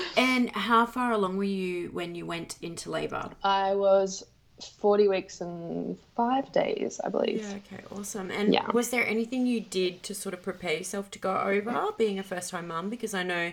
and 0.16 0.50
how 0.50 0.86
far 0.86 1.12
along 1.12 1.36
were 1.36 1.44
you 1.44 1.88
when 1.92 2.14
you 2.14 2.26
went 2.26 2.56
into 2.60 2.90
labour? 2.90 3.30
I 3.44 3.74
was 3.74 4.24
40 4.60 5.08
weeks 5.08 5.40
and 5.40 5.98
five 6.16 6.50
days, 6.52 7.00
I 7.02 7.08
believe. 7.08 7.42
Yeah, 7.42 7.58
okay, 7.74 7.84
awesome. 7.96 8.30
And 8.30 8.52
yeah. 8.52 8.70
was 8.72 8.90
there 8.90 9.06
anything 9.06 9.46
you 9.46 9.60
did 9.60 10.02
to 10.04 10.14
sort 10.14 10.34
of 10.34 10.42
prepare 10.42 10.74
yourself 10.78 11.10
to 11.12 11.18
go 11.18 11.36
over 11.36 11.88
being 11.96 12.18
a 12.18 12.22
first 12.22 12.50
time 12.50 12.68
mum? 12.68 12.90
Because 12.90 13.14
I 13.14 13.22
know 13.22 13.52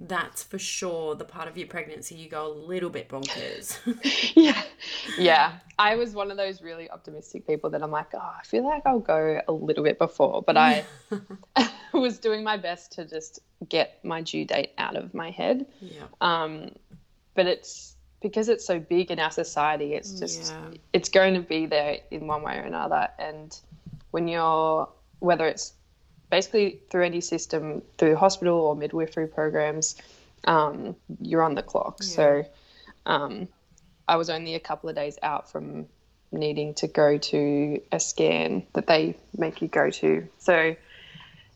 that's 0.00 0.42
for 0.42 0.58
sure 0.58 1.14
the 1.14 1.24
part 1.24 1.46
of 1.46 1.58
your 1.58 1.66
pregnancy 1.66 2.14
you 2.14 2.28
go 2.28 2.46
a 2.46 2.52
little 2.52 2.88
bit 2.88 3.08
bonkers. 3.08 3.78
yeah. 4.34 4.62
Yeah. 5.18 5.52
I 5.78 5.96
was 5.96 6.14
one 6.14 6.30
of 6.30 6.38
those 6.38 6.62
really 6.62 6.90
optimistic 6.90 7.46
people 7.46 7.70
that 7.70 7.82
I'm 7.82 7.90
like, 7.90 8.08
oh, 8.14 8.18
I 8.18 8.42
feel 8.44 8.64
like 8.64 8.82
I'll 8.86 8.98
go 8.98 9.40
a 9.46 9.52
little 9.52 9.84
bit 9.84 9.98
before, 9.98 10.42
but 10.42 10.56
I 10.56 10.84
was 11.92 12.18
doing 12.18 12.42
my 12.42 12.56
best 12.56 12.92
to 12.92 13.04
just 13.04 13.40
get 13.68 14.02
my 14.02 14.22
due 14.22 14.46
date 14.46 14.72
out 14.78 14.96
of 14.96 15.12
my 15.12 15.30
head. 15.30 15.66
Yeah. 15.80 16.04
Um, 16.20 16.72
but 17.34 17.46
it's 17.46 17.96
because 18.20 18.48
it's 18.48 18.66
so 18.66 18.78
big 18.78 19.10
in 19.10 19.18
our 19.18 19.30
society, 19.30 19.94
it's 19.94 20.18
just, 20.18 20.52
yeah. 20.52 20.78
it's 20.92 21.08
going 21.08 21.34
to 21.34 21.40
be 21.40 21.66
there 21.66 21.98
in 22.10 22.26
one 22.26 22.42
way 22.42 22.56
or 22.58 22.62
another. 22.62 23.08
And 23.18 23.58
when 24.10 24.28
you're, 24.28 24.88
whether 25.20 25.46
it's 25.46 25.72
basically 26.30 26.80
through 26.90 27.04
any 27.04 27.20
system, 27.20 27.82
through 27.98 28.16
hospital 28.16 28.58
or 28.58 28.76
midwifery 28.76 29.26
programs, 29.26 29.96
um, 30.44 30.96
you're 31.20 31.42
on 31.42 31.54
the 31.54 31.62
clock. 31.62 31.98
Yeah. 32.00 32.06
So 32.06 32.44
um, 33.06 33.48
I 34.06 34.16
was 34.16 34.30
only 34.30 34.54
a 34.54 34.60
couple 34.60 34.88
of 34.88 34.96
days 34.96 35.18
out 35.22 35.50
from 35.50 35.86
needing 36.32 36.74
to 36.74 36.86
go 36.86 37.18
to 37.18 37.80
a 37.90 38.00
scan 38.00 38.64
that 38.74 38.86
they 38.86 39.16
make 39.36 39.62
you 39.62 39.68
go 39.68 39.90
to. 39.90 40.28
So 40.38 40.76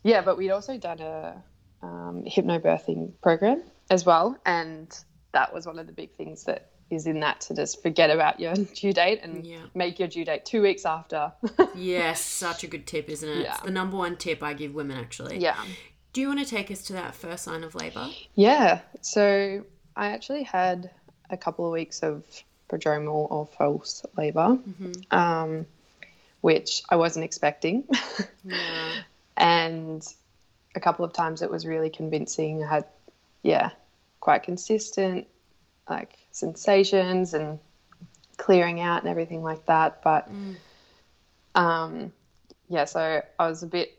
yeah, 0.02 0.21
but 0.23 0.37
we'd 0.37 0.50
also 0.50 0.76
done 0.76 1.00
a 1.00 1.42
um, 1.83 2.25
hypnobirthing 2.26 3.12
program 3.23 3.62
as 3.90 4.04
well, 4.04 4.37
and 4.44 4.88
that 5.35 5.53
was 5.53 5.67
one 5.67 5.79
of 5.79 5.87
the 5.87 5.93
big 5.93 6.11
things 6.12 6.45
that 6.45 6.71
is 6.91 7.07
in 7.07 7.21
that 7.21 7.41
to 7.43 7.55
just 7.55 7.83
forget 7.83 8.11
about 8.11 8.41
your 8.41 8.55
due 8.75 8.93
date 8.93 9.21
and 9.23 9.47
yeah. 9.47 9.59
make 9.75 9.99
your 9.99 10.09
due 10.09 10.25
date 10.25 10.45
two 10.45 10.62
weeks 10.62 10.87
after. 10.87 11.33
yes, 11.75 12.21
such 12.23 12.64
a 12.64 12.67
good 12.67 12.87
tip, 12.87 13.09
isn't 13.09 13.29
it? 13.29 13.43
Yeah. 13.43 13.55
It's 13.55 13.62
the 13.62 13.71
number 13.71 13.97
one 13.97 14.17
tip 14.17 14.43
I 14.43 14.55
give 14.55 14.75
women 14.75 14.97
actually. 14.97 15.38
Yeah. 15.38 15.57
Do 16.12 16.21
you 16.21 16.29
want 16.29 16.41
to 16.41 16.47
take 16.47 16.71
us 16.71 16.83
to 16.85 16.93
that 16.95 17.14
first 17.14 17.45
sign 17.45 17.64
of 17.64 17.75
labour? 17.75 18.09
Yeah. 18.35 18.81
So 19.00 19.64
I 19.97 20.09
actually 20.09 20.45
had 20.45 20.91
a 21.31 21.37
couple 21.37 21.67
of 21.67 21.73
weeks 21.73 22.03
of 22.03 22.25
prodromal 22.71 23.31
or 23.31 23.47
false 23.47 24.05
labor 24.17 24.57
mm-hmm. 24.57 25.17
um, 25.17 25.67
which 26.41 26.83
I 26.88 26.97
wasn't 26.97 27.25
expecting. 27.25 27.85
yeah. 28.45 28.93
And 29.37 30.07
a 30.75 30.81
couple 30.81 31.05
of 31.05 31.12
times 31.12 31.43
it 31.43 31.50
was 31.50 31.67
really 31.67 31.91
convincing. 31.91 32.62
I 32.62 32.69
had, 32.69 32.85
yeah, 33.43 33.71
quite 34.25 34.43
consistent, 34.43 35.26
like 35.88 36.16
sensations 36.31 37.35
and 37.35 37.59
clearing 38.38 38.81
out 38.81 39.02
and 39.02 39.11
everything 39.11 39.43
like 39.43 39.66
that. 39.66 40.02
But 40.02 40.33
mm. 40.33 40.57
um, 41.54 42.11
yeah, 42.71 42.87
so 42.87 43.23
I 43.38 43.47
was 43.47 43.62
a 43.62 43.66
bit 43.66 43.93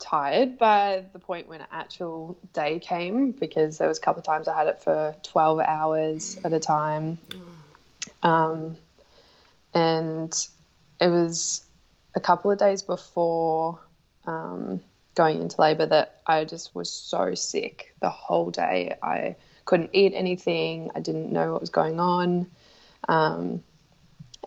tired 0.00 0.58
by 0.58 1.04
the 1.12 1.20
point 1.20 1.46
when 1.46 1.64
actual 1.70 2.36
day 2.54 2.80
came 2.80 3.30
because 3.30 3.78
there 3.78 3.86
was 3.86 3.98
a 3.98 4.00
couple 4.00 4.18
of 4.18 4.26
times 4.26 4.48
I 4.48 4.58
had 4.58 4.66
it 4.66 4.82
for 4.82 5.14
12 5.22 5.60
hours 5.60 6.38
at 6.44 6.52
a 6.52 6.58
time. 6.58 7.18
Mm. 7.30 8.28
Um, 8.28 8.76
and 9.72 10.48
it 11.00 11.08
was 11.08 11.64
a 12.16 12.20
couple 12.20 12.50
of 12.50 12.58
days 12.58 12.82
before 12.82 13.78
um, 14.26 14.80
going 15.16 15.40
into 15.40 15.60
labor 15.60 15.86
that 15.86 16.20
I 16.26 16.44
just 16.44 16.74
was 16.74 16.92
so 16.92 17.34
sick 17.34 17.94
the 18.00 18.10
whole 18.10 18.50
day. 18.50 18.96
I 19.02 19.34
couldn't 19.64 19.90
eat 19.92 20.12
anything. 20.14 20.90
I 20.94 21.00
didn't 21.00 21.32
know 21.32 21.52
what 21.52 21.60
was 21.60 21.70
going 21.70 21.98
on. 21.98 22.46
Um, 23.08 23.64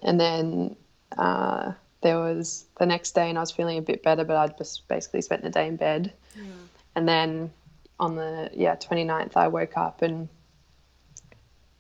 and 0.01 0.19
then 0.19 0.75
uh, 1.17 1.73
there 2.01 2.19
was 2.19 2.65
the 2.77 2.85
next 2.85 3.11
day, 3.11 3.29
and 3.29 3.37
I 3.37 3.41
was 3.41 3.51
feeling 3.51 3.77
a 3.77 3.81
bit 3.81 4.03
better, 4.03 4.23
but 4.23 4.37
I'd 4.37 4.57
just 4.57 4.87
basically 4.87 5.21
spent 5.21 5.41
the 5.41 5.49
day 5.49 5.67
in 5.67 5.75
bed. 5.75 6.13
Yeah. 6.35 6.43
And 6.95 7.07
then 7.07 7.51
on 7.99 8.15
the 8.15 8.49
yeah 8.53 8.75
29th, 8.75 9.35
I 9.35 9.47
woke 9.47 9.75
up 9.75 10.01
and 10.01 10.29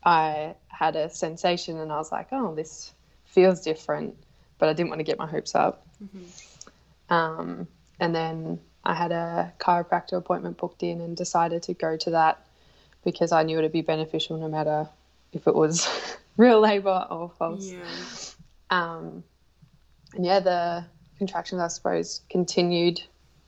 I 0.03 0.55
had 0.67 0.95
a 0.95 1.09
sensation, 1.09 1.77
and 1.77 1.91
I 1.91 1.97
was 1.97 2.11
like, 2.11 2.29
oh, 2.31 2.55
this 2.55 2.93
feels 3.25 3.61
different, 3.61 4.15
but 4.57 4.67
I 4.67 4.73
didn't 4.73 4.89
want 4.89 4.99
to 4.99 5.03
get 5.03 5.19
my 5.19 5.27
hopes 5.27 5.53
up. 5.53 5.85
Mm-hmm. 6.03 7.13
Um, 7.13 7.67
and 7.99 8.15
then 8.15 8.59
I 8.83 8.93
had 8.93 9.11
a 9.11 9.53
chiropractor 9.59 10.13
appointment 10.13 10.57
booked 10.57 10.83
in 10.83 11.01
and 11.01 11.15
decided 11.15 11.63
to 11.63 11.73
go 11.73 11.97
to 11.97 12.11
that 12.11 12.45
because 13.03 13.31
I 13.31 13.43
knew 13.43 13.57
it'd 13.57 13.71
be 13.71 13.81
beneficial 13.81 14.37
no 14.37 14.47
matter 14.47 14.87
if 15.33 15.47
it 15.47 15.55
was 15.55 15.87
real 16.37 16.59
labor 16.59 17.07
or 17.09 17.29
false. 17.37 17.71
Yeah. 17.71 17.83
Um, 18.69 19.23
and 20.15 20.25
yeah, 20.25 20.39
the 20.39 20.85
contractions, 21.17 21.61
I 21.61 21.67
suppose, 21.67 22.21
continued 22.29 23.01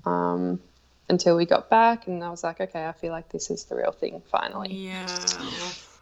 um, 0.06 0.60
until 1.10 1.36
we 1.36 1.46
got 1.46 1.70
back, 1.70 2.08
and 2.08 2.24
I 2.24 2.30
was 2.30 2.44
like, 2.44 2.62
okay, 2.62 2.86
I 2.86 2.92
feel 2.92 3.12
like 3.12 3.30
this 3.30 3.50
is 3.50 3.66
the 3.66 3.76
real 3.76 3.92
thing 3.92 4.22
finally. 4.32 4.74
Yeah. 4.74 5.08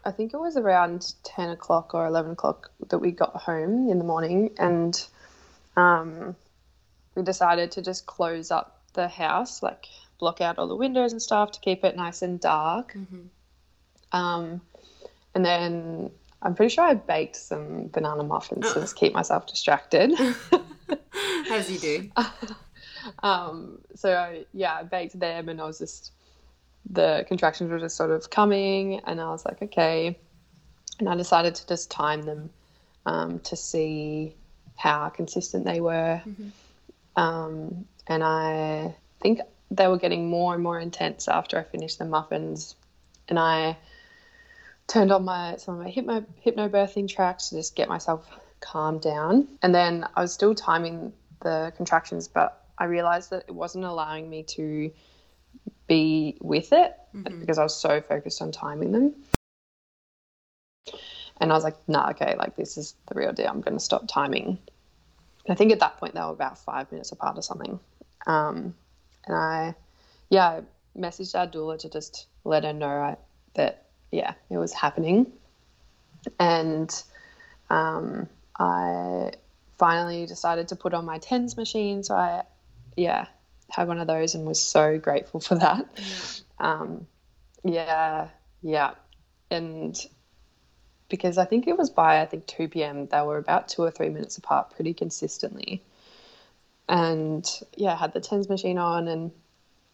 I 0.04 0.10
think 0.10 0.32
it 0.32 0.40
was 0.40 0.56
around 0.56 1.14
10 1.24 1.50
o'clock 1.50 1.94
or 1.94 2.06
11 2.06 2.32
o'clock 2.32 2.70
that 2.88 2.98
we 2.98 3.10
got 3.10 3.36
home 3.36 3.88
in 3.88 3.98
the 3.98 4.04
morning, 4.04 4.50
and 4.58 5.02
um, 5.76 6.36
we 7.14 7.22
decided 7.22 7.72
to 7.72 7.82
just 7.82 8.06
close 8.06 8.50
up 8.50 8.79
the 8.92 9.08
house, 9.08 9.62
like 9.62 9.86
block 10.18 10.40
out 10.40 10.58
all 10.58 10.68
the 10.68 10.76
windows 10.76 11.12
and 11.12 11.20
stuff 11.20 11.52
to 11.52 11.60
keep 11.60 11.84
it 11.84 11.96
nice 11.96 12.22
and 12.22 12.40
dark. 12.40 12.92
Mm-hmm. 12.94 14.16
Um, 14.16 14.60
and 15.34 15.44
then 15.44 16.10
I'm 16.42 16.54
pretty 16.54 16.74
sure 16.74 16.84
I 16.84 16.94
baked 16.94 17.36
some 17.36 17.88
banana 17.88 18.22
muffins 18.22 18.72
to 18.72 18.80
just 18.80 18.96
keep 19.00 19.12
myself 19.12 19.46
distracted. 19.46 20.12
As 21.50 21.70
you 21.70 21.78
do. 21.78 22.10
um, 23.22 23.78
so 23.94 24.14
I, 24.14 24.44
yeah, 24.52 24.74
I 24.74 24.82
baked 24.84 25.18
them, 25.18 25.48
and 25.48 25.60
I 25.60 25.64
was 25.64 25.78
just 25.78 26.12
the 26.88 27.24
contractions 27.28 27.70
were 27.70 27.78
just 27.78 27.96
sort 27.96 28.10
of 28.10 28.30
coming, 28.30 29.00
and 29.06 29.20
I 29.20 29.30
was 29.30 29.44
like, 29.44 29.62
okay. 29.62 30.18
And 30.98 31.08
I 31.08 31.16
decided 31.16 31.54
to 31.54 31.66
just 31.66 31.90
time 31.90 32.22
them 32.22 32.50
um, 33.06 33.38
to 33.40 33.56
see 33.56 34.34
how 34.76 35.08
consistent 35.08 35.64
they 35.64 35.80
were. 35.80 36.22
Mm-hmm. 36.26 36.48
Um, 37.16 37.86
and 38.06 38.22
I 38.22 38.94
think 39.20 39.40
they 39.70 39.86
were 39.86 39.98
getting 39.98 40.28
more 40.28 40.54
and 40.54 40.62
more 40.62 40.78
intense 40.78 41.28
after 41.28 41.58
I 41.58 41.62
finished 41.62 41.98
the 41.98 42.04
muffins, 42.04 42.74
and 43.28 43.38
I 43.38 43.76
turned 44.86 45.12
on 45.12 45.24
my 45.24 45.56
some 45.56 45.74
of 45.78 45.84
my 45.84 45.90
hypno 45.90 46.24
hypnobirthing 46.44 47.08
tracks 47.08 47.50
to 47.50 47.56
just 47.56 47.76
get 47.76 47.88
myself 47.88 48.26
calmed 48.60 49.02
down. 49.02 49.48
And 49.62 49.74
then 49.74 50.06
I 50.16 50.22
was 50.22 50.32
still 50.32 50.54
timing 50.54 51.12
the 51.42 51.72
contractions, 51.76 52.28
but 52.28 52.64
I 52.78 52.84
realized 52.84 53.30
that 53.30 53.44
it 53.48 53.54
wasn't 53.54 53.84
allowing 53.84 54.28
me 54.28 54.42
to 54.54 54.90
be 55.86 56.36
with 56.40 56.72
it 56.72 56.96
mm-hmm. 57.14 57.40
because 57.40 57.58
I 57.58 57.62
was 57.62 57.76
so 57.76 58.00
focused 58.00 58.42
on 58.42 58.52
timing 58.52 58.92
them. 58.92 59.14
And 61.40 61.50
I 61.50 61.54
was 61.54 61.64
like, 61.64 61.76
nah, 61.88 62.10
okay, 62.10 62.36
like 62.36 62.56
this 62.56 62.76
is 62.76 62.94
the 63.06 63.14
real 63.14 63.32
deal. 63.32 63.48
I'm 63.48 63.62
going 63.62 63.76
to 63.76 63.84
stop 63.84 64.06
timing 64.06 64.58
I 65.50 65.54
think 65.54 65.72
at 65.72 65.80
that 65.80 65.98
point 65.98 66.14
they 66.14 66.20
were 66.20 66.30
about 66.30 66.58
five 66.58 66.90
minutes 66.92 67.12
apart 67.12 67.36
or 67.38 67.42
something. 67.42 67.80
Um, 68.26 68.74
and 69.26 69.36
I, 69.36 69.74
yeah, 70.28 70.46
I 70.46 70.62
messaged 70.98 71.38
our 71.38 71.46
doula 71.46 71.78
to 71.80 71.88
just 71.88 72.26
let 72.44 72.64
her 72.64 72.72
know 72.72 72.88
I, 72.88 73.16
that, 73.54 73.86
yeah, 74.10 74.34
it 74.50 74.58
was 74.58 74.72
happening. 74.72 75.32
And 76.38 76.90
um, 77.68 78.28
I 78.58 79.32
finally 79.78 80.26
decided 80.26 80.68
to 80.68 80.76
put 80.76 80.94
on 80.94 81.04
my 81.04 81.18
TENS 81.18 81.56
machine. 81.56 82.02
So 82.02 82.14
I, 82.14 82.42
yeah, 82.96 83.26
had 83.70 83.88
one 83.88 83.98
of 83.98 84.06
those 84.06 84.34
and 84.34 84.44
was 84.44 84.60
so 84.60 84.98
grateful 84.98 85.40
for 85.40 85.54
that. 85.56 85.86
Um, 86.58 87.06
yeah, 87.64 88.28
yeah. 88.62 88.92
And 89.50 89.98
because 91.10 91.36
I 91.36 91.44
think 91.44 91.66
it 91.66 91.76
was 91.76 91.90
by 91.90 92.22
I 92.22 92.26
think 92.26 92.46
2 92.46 92.68
p.m. 92.68 93.06
they 93.06 93.20
were 93.20 93.36
about 93.36 93.68
two 93.68 93.82
or 93.82 93.90
three 93.90 94.08
minutes 94.08 94.38
apart 94.38 94.70
pretty 94.74 94.94
consistently. 94.94 95.82
And 96.88 97.46
yeah, 97.76 97.92
I 97.92 97.96
had 97.96 98.14
the 98.14 98.20
TENS 98.20 98.48
machine 98.48 98.78
on 98.78 99.06
and 99.08 99.30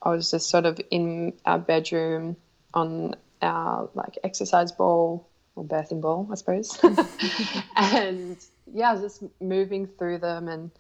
I 0.02 0.10
was 0.10 0.30
just 0.30 0.48
sort 0.48 0.66
of 0.66 0.80
in 0.90 1.32
our 1.44 1.58
bedroom 1.58 2.36
on 2.72 3.16
our 3.42 3.90
like 3.94 4.18
exercise 4.22 4.70
ball 4.70 5.28
or 5.56 5.64
birthing 5.64 6.00
ball, 6.00 6.28
I 6.30 6.36
suppose. 6.36 6.78
and 7.76 8.36
yeah, 8.72 8.90
I 8.90 8.92
was 8.92 9.02
just 9.02 9.22
moving 9.40 9.86
through 9.86 10.18
them 10.18 10.48
and 10.48 10.70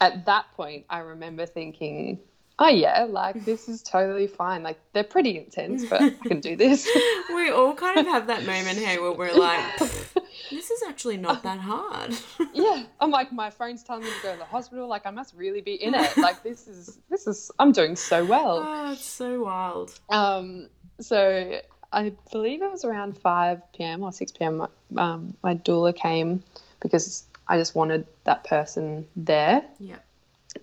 at 0.00 0.26
that 0.26 0.46
point 0.56 0.84
I 0.90 0.98
remember 0.98 1.46
thinking 1.46 2.18
oh 2.60 2.68
yeah, 2.68 3.06
like 3.08 3.44
this 3.44 3.68
is 3.68 3.82
totally 3.82 4.26
fine. 4.26 4.62
Like 4.62 4.78
they're 4.92 5.02
pretty 5.02 5.38
intense, 5.38 5.86
but 5.86 6.02
I 6.02 6.10
can 6.10 6.40
do 6.40 6.54
this. 6.54 6.88
we 7.30 7.50
all 7.50 7.74
kind 7.74 7.98
of 7.98 8.06
have 8.06 8.26
that 8.28 8.44
moment 8.44 8.78
here 8.78 9.00
where 9.00 9.12
we're 9.12 9.34
like, 9.34 9.78
this 10.50 10.70
is 10.70 10.82
actually 10.86 11.16
not 11.16 11.42
that 11.42 11.58
hard. 11.58 12.14
yeah, 12.54 12.84
I'm 13.00 13.10
like, 13.10 13.32
my 13.32 13.50
friend's 13.50 13.82
telling 13.82 14.04
me 14.04 14.10
to 14.10 14.22
go 14.22 14.32
to 14.32 14.38
the 14.38 14.44
hospital. 14.44 14.86
Like 14.86 15.06
I 15.06 15.10
must 15.10 15.34
really 15.34 15.62
be 15.62 15.82
in 15.82 15.94
it. 15.94 16.16
Like 16.16 16.42
this 16.42 16.68
is 16.68 16.98
this 17.08 17.26
is 17.26 17.50
I'm 17.58 17.72
doing 17.72 17.96
so 17.96 18.24
well. 18.24 18.62
Oh, 18.64 18.92
it's 18.92 19.04
so 19.04 19.42
wild. 19.42 19.98
Um, 20.10 20.68
so 21.00 21.60
I 21.92 22.12
believe 22.30 22.62
it 22.62 22.70
was 22.70 22.84
around 22.84 23.16
5 23.18 23.72
p.m. 23.72 24.02
or 24.02 24.12
6 24.12 24.32
p.m. 24.32 24.66
Um, 24.96 25.34
my 25.42 25.54
doula 25.54 25.96
came 25.96 26.42
because 26.80 27.24
I 27.48 27.56
just 27.56 27.74
wanted 27.74 28.06
that 28.24 28.44
person 28.44 29.06
there. 29.16 29.64
Yeah. 29.78 29.96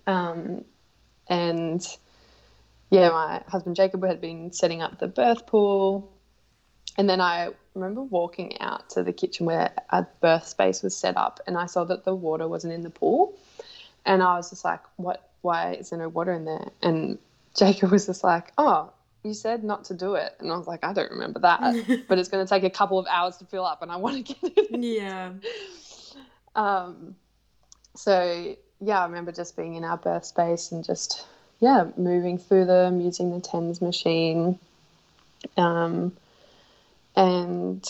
Um, 0.06 0.63
and 1.30 1.86
yeah, 2.90 3.10
my 3.10 3.42
husband 3.48 3.76
Jacob 3.76 4.04
had 4.06 4.22
been 4.22 4.52
setting 4.52 4.82
up 4.82 5.00
the 5.00 5.08
birth 5.08 5.46
pool. 5.46 6.14
And 6.98 7.08
then 7.08 7.22
I 7.22 7.50
remember 7.76 8.02
walking 8.02 8.60
out 8.60 8.90
to 8.92 9.04
the 9.04 9.14
kitchen 9.14 9.46
where 9.46 9.72
a 9.92 10.06
birth 10.22 10.48
space 10.48 10.82
was 10.82 10.98
set 10.98 11.16
up, 11.16 11.40
and 11.46 11.58
I 11.58 11.68
saw 11.68 11.84
that 11.86 12.06
the 12.06 12.16
water 12.16 12.48
wasn't 12.48 12.74
in 12.74 12.82
the 12.82 12.90
pool. 12.90 13.38
And 14.06 14.24
I 14.24 14.36
was 14.36 14.50
just 14.50 14.66
like, 14.66 14.80
what? 14.96 15.30
Why 15.42 15.74
is 15.74 15.92
there 15.92 16.00
no 16.00 16.10
water 16.10 16.34
in 16.34 16.46
there? 16.46 16.72
And 16.82 17.20
Jacob 17.56 17.92
was 17.92 18.08
just 18.08 18.24
like, 18.24 18.52
oh, 18.58 18.92
you 19.24 19.34
said 19.34 19.64
not 19.64 19.84
to 19.86 19.94
do 19.94 20.16
it. 20.16 20.34
And 20.40 20.52
I 20.52 20.58
was 20.58 20.66
like, 20.66 20.84
I 20.84 20.94
don't 20.94 21.12
remember 21.12 21.40
that. 21.42 22.06
but 22.08 22.18
it's 22.18 22.30
going 22.30 22.44
to 22.44 22.50
take 22.50 22.64
a 22.64 22.70
couple 22.70 22.98
of 22.98 23.06
hours 23.08 23.38
to 23.38 23.46
fill 23.46 23.66
up, 23.66 23.82
and 23.84 23.92
I 23.92 23.98
want 23.98 24.26
to 24.26 24.34
get 24.34 24.58
it. 24.58 24.72
In. 24.72 24.82
Yeah. 24.82 25.34
Um, 26.56 27.16
so 27.96 28.56
yeah, 28.80 29.02
I 29.02 29.06
remember 29.06 29.32
just 29.32 29.56
being 29.56 29.76
in 29.76 29.84
our 29.84 29.98
birth 29.98 30.26
space 30.26 30.72
and 30.72 30.84
just 30.84 31.26
yeah, 31.60 31.88
moving 31.98 32.38
through 32.38 32.66
them 32.66 33.02
using 33.02 33.32
the 33.32 33.40
TENS 33.40 33.82
machine. 33.82 34.60
Um, 35.56 36.16
and 37.16 37.84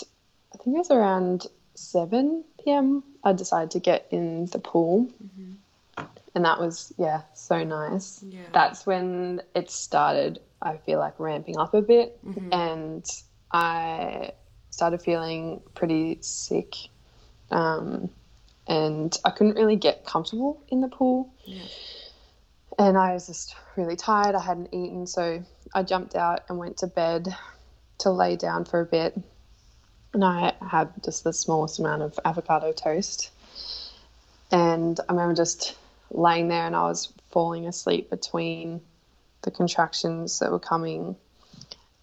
I 0.54 0.58
think 0.58 0.76
it 0.76 0.80
was 0.80 0.92
around 0.92 1.48
7 1.76 2.44
p.m. 2.64 3.04
I 3.24 3.34
decided 3.34 3.72
to 3.72 3.80
get 3.80 4.08
in 4.12 4.46
the 4.48 4.60
pool. 4.60 5.10
Mm-hmm. 5.24 6.06
And 6.34 6.46
that 6.46 6.60
was, 6.60 6.94
yeah, 6.98 7.22
so 7.34 7.64
nice. 7.64 8.24
Yeah. 8.24 8.42
That's 8.54 8.86
when 8.86 9.42
it 9.56 9.72
started, 9.72 10.40
I 10.62 10.78
feel 10.78 11.00
like, 11.00 11.20
ramping 11.20 11.58
up 11.58 11.74
a 11.74 11.82
bit. 11.82 12.24
Mm-hmm. 12.26 12.54
And 12.54 13.06
I 13.52 14.32
started 14.70 15.02
feeling 15.02 15.62
pretty 15.74 16.20
sick. 16.22 16.76
Um, 17.50 18.10
and 18.68 19.16
I 19.24 19.30
couldn't 19.30 19.56
really 19.56 19.76
get 19.76 20.06
comfortable 20.06 20.62
in 20.70 20.82
the 20.82 20.88
pool. 20.88 21.34
Yeah. 21.46 21.64
And 22.80 22.98
I 22.98 23.14
was 23.14 23.28
just 23.28 23.56
really 23.76 23.96
tired. 23.96 24.36
I 24.36 24.42
hadn't 24.42 24.74
eaten, 24.74 25.08
so 25.08 25.44
I 25.74 25.84
jumped 25.84 26.16
out 26.16 26.42
and 26.50 26.60
went 26.60 26.78
to 26.78 26.88
bed 26.88 27.36
to 28.00 28.12
lay 28.12 28.36
down 28.36 28.66
for 28.66 28.82
a 28.82 28.86
bit. 28.86 29.18
And 30.14 30.24
I 30.24 30.54
had 30.62 30.92
just 31.04 31.24
the 31.24 31.34
smallest 31.34 31.80
amount 31.80 32.04
of 32.04 32.20
avocado 32.24 32.72
toast. 32.72 33.32
And 34.52 35.00
I 35.08 35.14
remember 35.14 35.36
just 35.36 35.76
laying 36.12 36.48
there 36.48 36.66
and 36.66 36.76
I 36.76 36.84
was 36.84 37.12
falling 37.32 37.68
asleep 37.68 38.10
between 38.10 38.82
the 39.42 39.52
contractions 39.52 40.40
that 40.40 40.52
were 40.52 40.60
coming. 40.60 41.16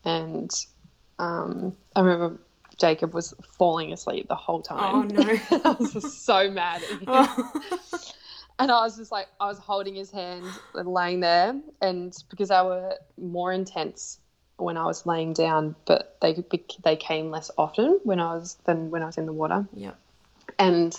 And 0.05 0.51
um, 1.19 1.77
I 1.95 2.01
remember 2.01 2.39
Jacob 2.79 3.15
was 3.15 3.35
falling 3.59 3.93
asleep 3.93 4.29
the 4.29 4.35
whole 4.35 4.65
oh, 4.71 4.77
time. 4.77 4.95
Oh 4.95 5.23
no! 5.23 5.39
I 5.65 5.77
was 5.79 5.93
just 5.93 6.25
so 6.25 6.51
mad 6.51 6.83
at 6.83 6.89
him. 6.89 7.05
Oh. 7.07 7.53
and 8.59 8.71
I 8.71 8.81
was 8.83 8.97
just 8.97 9.13
like, 9.13 9.29
I 9.41 9.47
was 9.47 9.59
holding 9.59 9.95
his 9.95 10.11
hand 10.11 10.45
and 10.75 10.89
laying 10.89 11.21
there, 11.21 11.61
and 11.81 12.17
because 12.31 12.49
they 12.49 12.61
were 12.61 12.97
more 13.19 13.53
intense 13.53 14.19
when 14.57 14.77
I 14.77 14.85
was 14.85 15.07
laying 15.07 15.33
down, 15.33 15.75
but 15.87 16.17
they 16.21 16.43
they 16.83 16.97
came 16.97 17.31
less 17.31 17.51
often 17.59 18.01
when 18.05 18.21
I 18.21 18.35
was 18.35 18.57
than 18.65 18.91
when 18.91 19.03
I 19.03 19.07
was 19.07 19.19
in 19.19 19.27
the 19.27 19.33
water. 19.33 19.67
Yeah. 19.75 19.93
And 20.59 20.99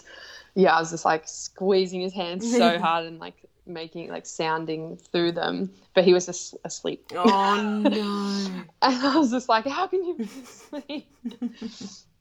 yeah, 0.55 0.75
I 0.75 0.79
was 0.79 0.91
just 0.91 1.05
like 1.05 1.27
squeezing 1.27 2.01
his 2.01 2.13
hand 2.13 2.43
so 2.43 2.79
hard 2.79 3.05
and 3.05 3.19
like 3.19 3.35
making 3.65 4.09
like 4.09 4.25
sounding 4.25 4.97
through 5.11 5.33
them, 5.33 5.71
but 5.93 6.03
he 6.03 6.13
was 6.13 6.25
just 6.25 6.55
asleep. 6.63 7.05
Oh 7.13 7.81
no! 7.83 8.65
and 8.81 9.05
I 9.05 9.17
was 9.17 9.31
just 9.31 9.49
like, 9.49 9.65
"How 9.65 9.87
can 9.87 10.03
you 10.03 10.15
be 10.17 10.23
asleep?" 10.23 11.07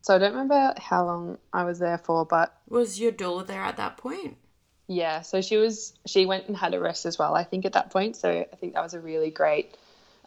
so 0.03 0.15
I 0.15 0.19
don't 0.19 0.33
remember 0.33 0.75
how 0.79 1.05
long 1.05 1.39
I 1.53 1.65
was 1.65 1.79
there 1.79 1.99
for, 1.99 2.25
but 2.25 2.57
was 2.69 3.01
your 3.01 3.13
doula 3.13 3.47
there 3.47 3.63
at 3.63 3.77
that 3.77 3.97
point? 3.97 4.37
Yeah, 4.87 5.23
so 5.23 5.41
she 5.41 5.57
was. 5.57 5.95
She 6.07 6.27
went 6.27 6.47
and 6.47 6.57
had 6.57 6.75
a 6.75 6.81
rest 6.81 7.07
as 7.07 7.19
well. 7.19 7.35
I 7.35 7.45
think 7.45 7.65
at 7.65 7.73
that 7.73 7.91
point, 7.91 8.17
so 8.17 8.31
I 8.31 8.57
think 8.57 8.75
that 8.75 8.83
was 8.83 8.95
a 8.95 9.01
really 9.01 9.31
great 9.31 9.77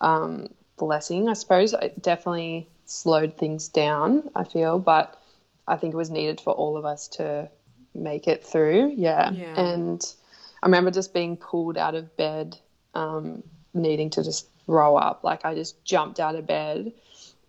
um, 0.01 0.47
blessing. 0.77 1.30
I 1.30 1.34
suppose 1.34 1.73
it 1.73 2.01
definitely 2.01 2.67
slowed 2.86 3.38
things 3.38 3.67
down. 3.67 4.30
I 4.36 4.43
feel, 4.43 4.80
but 4.80 5.21
I 5.67 5.75
think 5.75 5.93
it 5.93 5.97
was 5.97 6.10
needed 6.10 6.41
for 6.41 6.53
all 6.53 6.77
of 6.77 6.86
us 6.86 7.08
to 7.10 7.49
make 7.93 8.27
it 8.27 8.43
through. 8.43 8.93
Yeah, 8.95 9.32
yeah. 9.32 9.60
and 9.60 10.13
remember 10.67 10.91
just 10.91 11.13
being 11.13 11.38
pulled 11.38 11.77
out 11.77 11.95
of 11.95 12.15
bed, 12.17 12.58
um, 12.93 13.43
needing 13.73 14.10
to 14.12 14.23
just 14.23 14.47
throw 14.65 14.95
up. 14.95 15.23
Like 15.23 15.45
I 15.45 15.56
just 15.56 15.84
jumped 15.84 16.19
out 16.19 16.36
of 16.36 16.45
bed 16.45 16.91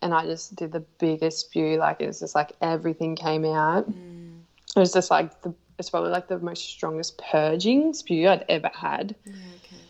and 0.00 0.14
I 0.14 0.24
just 0.24 0.56
did 0.56 0.72
the 0.72 0.80
biggest 0.80 1.40
spew. 1.40 1.76
Like 1.76 2.00
it 2.00 2.06
was 2.06 2.20
just 2.20 2.34
like 2.34 2.52
everything 2.62 3.16
came 3.16 3.44
out. 3.44 3.90
Mm. 3.90 4.40
It 4.74 4.80
was 4.80 4.92
just 4.92 5.10
like 5.10 5.42
the 5.42 5.54
it's 5.78 5.90
probably 5.90 6.10
like 6.10 6.26
the 6.26 6.38
most 6.40 6.64
strongest 6.64 7.18
purging 7.18 7.94
spew 7.94 8.28
I'd 8.28 8.44
ever 8.48 8.70
had. 8.74 9.14
Yeah, 9.24 9.32
okay. 9.64 9.82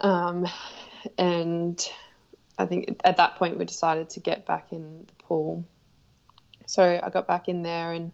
Um, 0.00 0.46
and 1.18 1.88
I 2.58 2.66
think 2.66 3.00
at 3.04 3.16
that 3.18 3.36
point 3.36 3.56
we 3.56 3.64
decided 3.64 4.10
to 4.10 4.20
get 4.20 4.44
back 4.44 4.72
in 4.72 5.06
the 5.06 5.24
pool. 5.24 5.64
So 6.66 7.00
I 7.00 7.10
got 7.10 7.28
back 7.28 7.48
in 7.48 7.62
there 7.62 7.92
and 7.92 8.10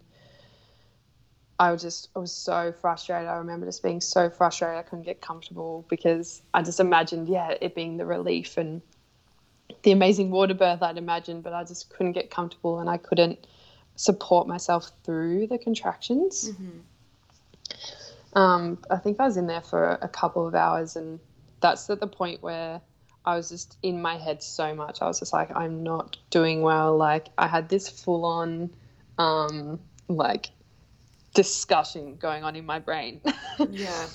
I 1.61 1.71
was 1.71 1.83
just 1.83 2.09
I 2.15 2.19
was 2.19 2.31
so 2.31 2.73
frustrated. 2.81 3.27
I 3.27 3.35
remember 3.35 3.67
just 3.67 3.83
being 3.83 4.01
so 4.01 4.31
frustrated 4.31 4.79
I 4.79 4.81
couldn't 4.81 5.05
get 5.05 5.21
comfortable 5.21 5.85
because 5.89 6.41
I 6.55 6.63
just 6.63 6.79
imagined, 6.79 7.29
yeah, 7.29 7.53
it 7.61 7.75
being 7.75 7.97
the 7.97 8.05
relief 8.05 8.57
and 8.57 8.81
the 9.83 9.91
amazing 9.91 10.31
water 10.31 10.55
birth 10.55 10.81
I'd 10.81 10.97
imagined, 10.97 11.43
but 11.43 11.53
I 11.53 11.63
just 11.63 11.91
couldn't 11.91 12.13
get 12.13 12.31
comfortable 12.31 12.79
and 12.79 12.89
I 12.89 12.97
couldn't 12.97 13.45
support 13.95 14.47
myself 14.47 14.89
through 15.03 15.45
the 15.47 15.59
contractions. 15.59 16.49
Mm-hmm. 16.49 18.39
Um, 18.39 18.79
I 18.89 18.97
think 18.97 19.19
I 19.19 19.25
was 19.25 19.37
in 19.37 19.45
there 19.45 19.61
for 19.61 19.99
a 20.01 20.07
couple 20.07 20.47
of 20.47 20.55
hours, 20.55 20.95
and 20.95 21.19
that's 21.59 21.87
at 21.91 21.99
the 21.99 22.07
point 22.07 22.41
where 22.41 22.81
I 23.23 23.35
was 23.35 23.49
just 23.49 23.77
in 23.83 24.01
my 24.01 24.17
head 24.17 24.41
so 24.41 24.73
much. 24.73 24.99
I 25.03 25.05
was 25.05 25.19
just 25.19 25.31
like, 25.31 25.55
I'm 25.55 25.83
not 25.83 26.17
doing 26.31 26.63
well. 26.63 26.97
Like 26.97 27.27
I 27.37 27.45
had 27.45 27.69
this 27.69 27.87
full 27.87 28.25
on, 28.25 28.71
um, 29.19 29.79
like 30.07 30.49
discussion 31.33 32.15
going 32.15 32.43
on 32.43 32.55
in 32.55 32.65
my 32.65 32.79
brain. 32.79 33.21
yeah. 33.69 34.07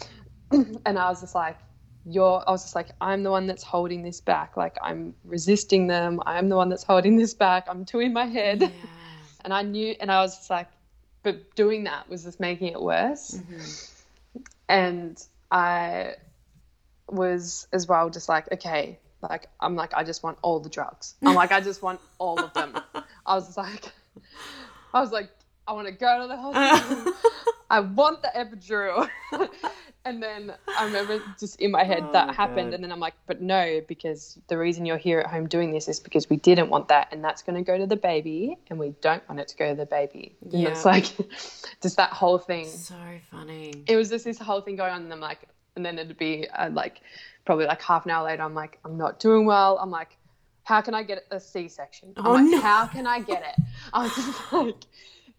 and 0.51 0.99
I 0.99 1.09
was 1.09 1.21
just 1.21 1.35
like, 1.35 1.59
you're, 2.09 2.43
I 2.47 2.51
was 2.53 2.63
just 2.63 2.75
like, 2.75 2.91
I'm 3.01 3.23
the 3.23 3.31
one 3.31 3.47
that's 3.47 3.65
holding 3.65 4.03
this 4.03 4.21
back. 4.21 4.57
Like, 4.57 4.77
I'm 4.81 5.15
resisting 5.25 5.89
them. 5.89 6.21
I'm 6.25 6.49
the 6.49 6.57
one 6.57 6.69
that's 6.69 6.85
holding 6.85 7.17
this 7.17 7.35
back. 7.35 7.67
I'm 7.69 7.85
too 7.85 8.01
in 8.01 8.13
my 8.13 8.27
head. 8.27 8.61
Yeah. 8.63 8.69
And 9.45 9.55
I 9.55 9.63
knew, 9.63 9.95
and 10.01 10.11
I 10.11 10.23
was 10.23 10.37
just 10.37 10.51
like, 10.51 10.67
but 11.23 11.55
doing 11.55 11.85
that 11.85 12.09
was 12.09 12.25
just 12.25 12.41
making 12.41 12.67
it 12.67 12.83
worse. 12.83 13.39
Mm-hmm. 13.39 14.41
And 14.69 15.25
I 15.53 16.15
was 17.09 17.69
as 17.73 17.87
well 17.87 18.11
just 18.11 18.29
like, 18.29 18.51
okay, 18.51 18.99
like, 19.23 19.49
I'm 19.61 19.77
like, 19.77 19.95
I 19.95 20.03
just 20.03 20.25
want 20.25 20.39
all 20.43 20.59
the 20.59 20.69
drugs. 20.69 21.15
I'm 21.23 21.35
like, 21.35 21.53
I 21.53 21.61
just 21.61 21.81
want 21.81 22.01
all 22.19 22.43
of 22.43 22.53
them. 22.55 22.77
I 23.27 23.35
was 23.37 23.57
like, 23.57 23.93
I 24.93 25.01
was 25.01 25.13
like, 25.13 25.31
I 25.67 25.73
want 25.73 25.87
to 25.89 25.93
go 25.93 26.23
to 26.23 26.29
the 26.29 26.37
hospital. 26.37 27.13
I 27.71 27.81
want 27.81 28.23
the 28.23 28.31
epidural. 28.37 29.09
and 30.05 30.23
then 30.23 30.55
I 30.79 30.85
remember 30.85 31.21
just 31.39 31.61
in 31.61 31.73
my 31.73 31.83
head 31.83 32.05
oh, 32.05 32.13
that 32.13 32.35
happened. 32.35 32.71
God. 32.71 32.75
And 32.75 32.85
then 32.85 32.93
I'm 32.93 33.01
like, 33.01 33.15
but 33.27 33.41
no, 33.41 33.81
because 33.89 34.39
the 34.47 34.57
reason 34.57 34.87
you're 34.87 34.97
here 34.97 35.19
at 35.19 35.27
home 35.27 35.49
doing 35.49 35.73
this 35.73 35.89
is 35.89 35.99
because 35.99 36.31
we 36.31 36.37
didn't 36.37 36.69
want 36.69 36.89
that. 36.89 37.09
And 37.11 37.25
that's 37.25 37.43
going 37.43 37.57
to 37.57 37.63
go 37.63 37.77
to 37.77 37.87
the 37.87 37.97
baby. 37.97 38.57
And 38.69 38.79
we 38.79 38.91
don't 39.01 39.27
want 39.29 39.41
it 39.41 39.49
to 39.49 39.57
go 39.57 39.69
to 39.69 39.75
the 39.75 39.87
baby. 39.87 40.37
And 40.43 40.53
yeah. 40.53 40.69
it's 40.69 40.85
like 40.85 41.07
just 41.83 41.97
that 41.97 42.11
whole 42.11 42.39
thing. 42.39 42.67
So 42.67 42.95
funny. 43.31 43.85
It 43.89 43.97
was 43.97 44.11
just 44.11 44.25
this 44.25 44.39
whole 44.39 44.61
thing 44.61 44.77
going 44.77 44.93
on. 44.93 45.03
And 45.03 45.13
I'm 45.13 45.21
like, 45.21 45.41
and 45.75 45.85
then 45.85 45.99
it'd 45.99 46.17
be 46.17 46.49
uh, 46.49 46.71
like 46.71 47.01
probably 47.47 47.67
like 47.67 47.81
half 47.81 48.05
an 48.05 48.11
hour 48.11 48.25
later, 48.25 48.43
I'm 48.43 48.55
like, 48.55 48.79
I'm 48.85 48.99
not 48.99 49.19
doing 49.21 49.47
well. 49.47 49.79
I'm 49.79 49.91
like, 49.91 50.19
how 50.65 50.81
can 50.81 50.95
I 50.95 51.05
get 51.05 51.25
a 51.31 51.41
C 51.41 51.69
section? 51.69 52.13
I'm 52.17 52.27
oh, 52.27 52.33
like, 52.33 52.45
no. 52.45 52.61
how 52.61 52.87
can 52.87 53.07
I 53.07 53.21
get 53.21 53.43
it? 53.43 53.65
I 53.93 54.03
was 54.03 54.15
just 54.17 54.53
like, 54.53 54.75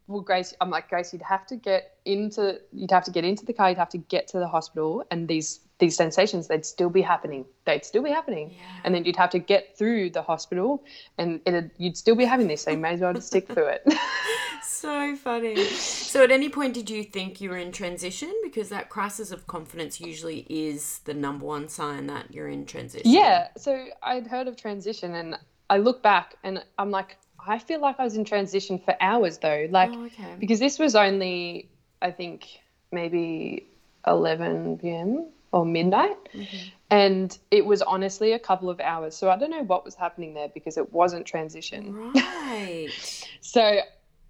well, 0.07 0.21
Grace, 0.21 0.53
I'm 0.61 0.69
like, 0.69 0.89
Grace, 0.89 1.11
you'd 1.11 1.21
have 1.21 1.45
to 1.47 1.55
get 1.55 1.97
into, 2.05 2.59
you'd 2.71 2.91
have 2.91 3.03
to 3.05 3.11
get 3.11 3.25
into 3.25 3.45
the 3.45 3.53
car, 3.53 3.69
you'd 3.69 3.77
have 3.77 3.89
to 3.89 3.97
get 3.97 4.27
to 4.29 4.39
the 4.39 4.47
hospital, 4.47 5.05
and 5.11 5.27
these 5.27 5.59
these 5.79 5.95
sensations, 5.95 6.47
they'd 6.47 6.65
still 6.65 6.89
be 6.89 7.01
happening. 7.01 7.45
They'd 7.65 7.85
still 7.85 8.01
be 8.01 8.09
happening, 8.09 8.51
yeah. 8.51 8.81
and 8.83 8.95
then 8.95 9.05
you'd 9.05 9.15
have 9.15 9.29
to 9.31 9.39
get 9.39 9.77
through 9.77 10.09
the 10.11 10.21
hospital, 10.21 10.83
and 11.17 11.41
it 11.45 11.71
you'd 11.77 11.97
still 11.97 12.15
be 12.15 12.25
having 12.25 12.47
this. 12.47 12.63
So 12.63 12.71
you 12.71 12.77
may 12.77 12.93
as 12.93 13.01
well 13.01 13.13
just 13.13 13.27
stick 13.27 13.47
through 13.47 13.67
it. 13.67 13.93
so 14.63 15.15
funny. 15.15 15.65
So, 15.65 16.23
at 16.23 16.31
any 16.31 16.49
point, 16.49 16.73
did 16.73 16.89
you 16.89 17.03
think 17.03 17.41
you 17.41 17.49
were 17.49 17.57
in 17.57 17.71
transition? 17.71 18.33
Because 18.43 18.69
that 18.69 18.89
crisis 18.89 19.31
of 19.31 19.45
confidence 19.45 19.99
usually 19.99 20.47
is 20.49 20.99
the 20.99 21.13
number 21.13 21.45
one 21.45 21.67
sign 21.69 22.07
that 22.07 22.33
you're 22.33 22.47
in 22.47 22.65
transition. 22.65 23.11
Yeah. 23.11 23.49
So 23.57 23.87
I'd 24.01 24.27
heard 24.27 24.47
of 24.47 24.55
transition, 24.55 25.15
and 25.15 25.37
I 25.69 25.77
look 25.77 26.01
back, 26.01 26.35
and 26.43 26.63
I'm 26.77 26.91
like, 26.91 27.17
I 27.47 27.59
feel 27.59 27.79
like 27.79 27.99
I 27.99 28.03
was 28.03 28.15
in 28.17 28.25
transition 28.25 28.79
for 28.79 28.95
hours 29.01 29.37
though, 29.39 29.67
like 29.69 29.91
oh, 29.93 30.05
okay. 30.05 30.35
because 30.39 30.59
this 30.59 30.79
was 30.79 30.95
only 30.95 31.69
I 32.01 32.11
think 32.11 32.47
maybe 32.91 33.67
11 34.05 34.79
p.m. 34.79 35.27
or 35.51 35.65
midnight, 35.65 36.17
mm-hmm. 36.33 36.57
and 36.91 37.37
it 37.51 37.65
was 37.65 37.81
honestly 37.81 38.33
a 38.33 38.39
couple 38.39 38.69
of 38.69 38.79
hours. 38.79 39.15
So 39.15 39.29
I 39.29 39.37
don't 39.37 39.51
know 39.51 39.63
what 39.63 39.85
was 39.85 39.95
happening 39.95 40.33
there 40.33 40.49
because 40.49 40.77
it 40.77 40.91
wasn't 40.93 41.25
transition. 41.25 42.11
Right. 42.13 42.89
so 43.41 43.79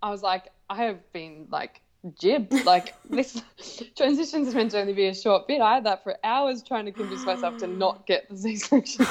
I 0.01 0.09
was 0.09 0.21
like, 0.21 0.51
I 0.69 0.83
have 0.83 1.11
been 1.13 1.47
like 1.49 1.81
jibbed. 2.19 2.65
Like 2.65 2.93
this 3.09 3.41
transition's 3.95 4.47
is 4.47 4.55
meant 4.55 4.71
to 4.71 4.79
only 4.79 4.93
be 4.93 5.07
a 5.07 5.15
short 5.15 5.47
bit. 5.47 5.61
I 5.61 5.75
had 5.75 5.85
that 5.85 6.03
for 6.03 6.17
hours 6.23 6.63
trying 6.63 6.85
to 6.85 6.91
convince 6.91 7.25
myself 7.25 7.57
to 7.57 7.67
not 7.67 8.05
get 8.07 8.29
the 8.29 8.37
C-section. 8.37 9.05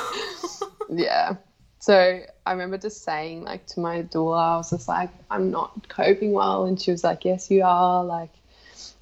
yeah. 0.90 1.36
So 1.78 2.20
I 2.44 2.52
remember 2.52 2.78
just 2.78 3.04
saying 3.04 3.44
like 3.44 3.66
to 3.68 3.80
my 3.80 4.02
doula, 4.02 4.54
I 4.54 4.56
was 4.56 4.70
just 4.70 4.88
like, 4.88 5.10
I'm 5.30 5.50
not 5.50 5.88
coping 5.88 6.32
well, 6.32 6.64
and 6.64 6.80
she 6.80 6.90
was 6.90 7.04
like, 7.04 7.24
Yes, 7.24 7.50
you 7.50 7.62
are. 7.62 8.04
Like, 8.04 8.32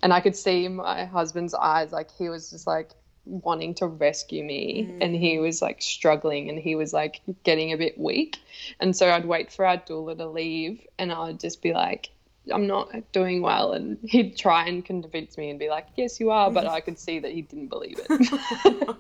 and 0.03 0.13
I 0.13 0.21
could 0.21 0.37
see 0.37 0.69
my 0.69 1.05
husband's 1.05 1.55
eyes, 1.55 1.93
like 1.93 2.11
he 2.17 2.29
was 2.29 2.51
just 2.51 2.67
like 2.67 2.91
wanting 3.25 3.75
to 3.77 3.87
rescue 3.87 4.45
me, 4.45 4.89
mm. 4.91 4.99
and 5.01 5.15
he 5.15 5.39
was 5.39 5.63
like 5.63 5.81
struggling, 5.81 6.49
and 6.49 6.59
he 6.59 6.75
was 6.75 6.93
like 6.93 7.21
getting 7.45 7.73
a 7.73 7.77
bit 7.77 7.99
weak, 7.99 8.39
and 8.81 8.95
so 8.95 9.11
I'd 9.11 9.25
wait 9.25 9.53
for 9.53 9.65
our 9.65 9.79
doula 9.79 10.17
to 10.19 10.27
leave, 10.27 10.87
and 10.99 11.13
I 11.13 11.27
would 11.27 11.41
just 11.41 11.63
be 11.63 11.73
like, 11.73 12.11
I'm 12.53 12.67
not 12.67 12.91
doing 13.13 13.43
well. 13.43 13.73
And 13.73 13.99
he'd 14.05 14.37
try 14.37 14.67
and 14.67 14.85
convince 14.85 15.39
me 15.39 15.51
and 15.51 15.59
be 15.59 15.69
like, 15.69 15.87
yes, 15.97 16.21
you 16.21 16.31
are. 16.31 16.51
But 16.51 16.67
I 16.67 16.81
could 16.81 16.99
see 16.99 17.19
that 17.21 17.33
he 17.33 17.43
didn't 17.43 17.69
believe 17.69 17.99
it. 18.09 18.97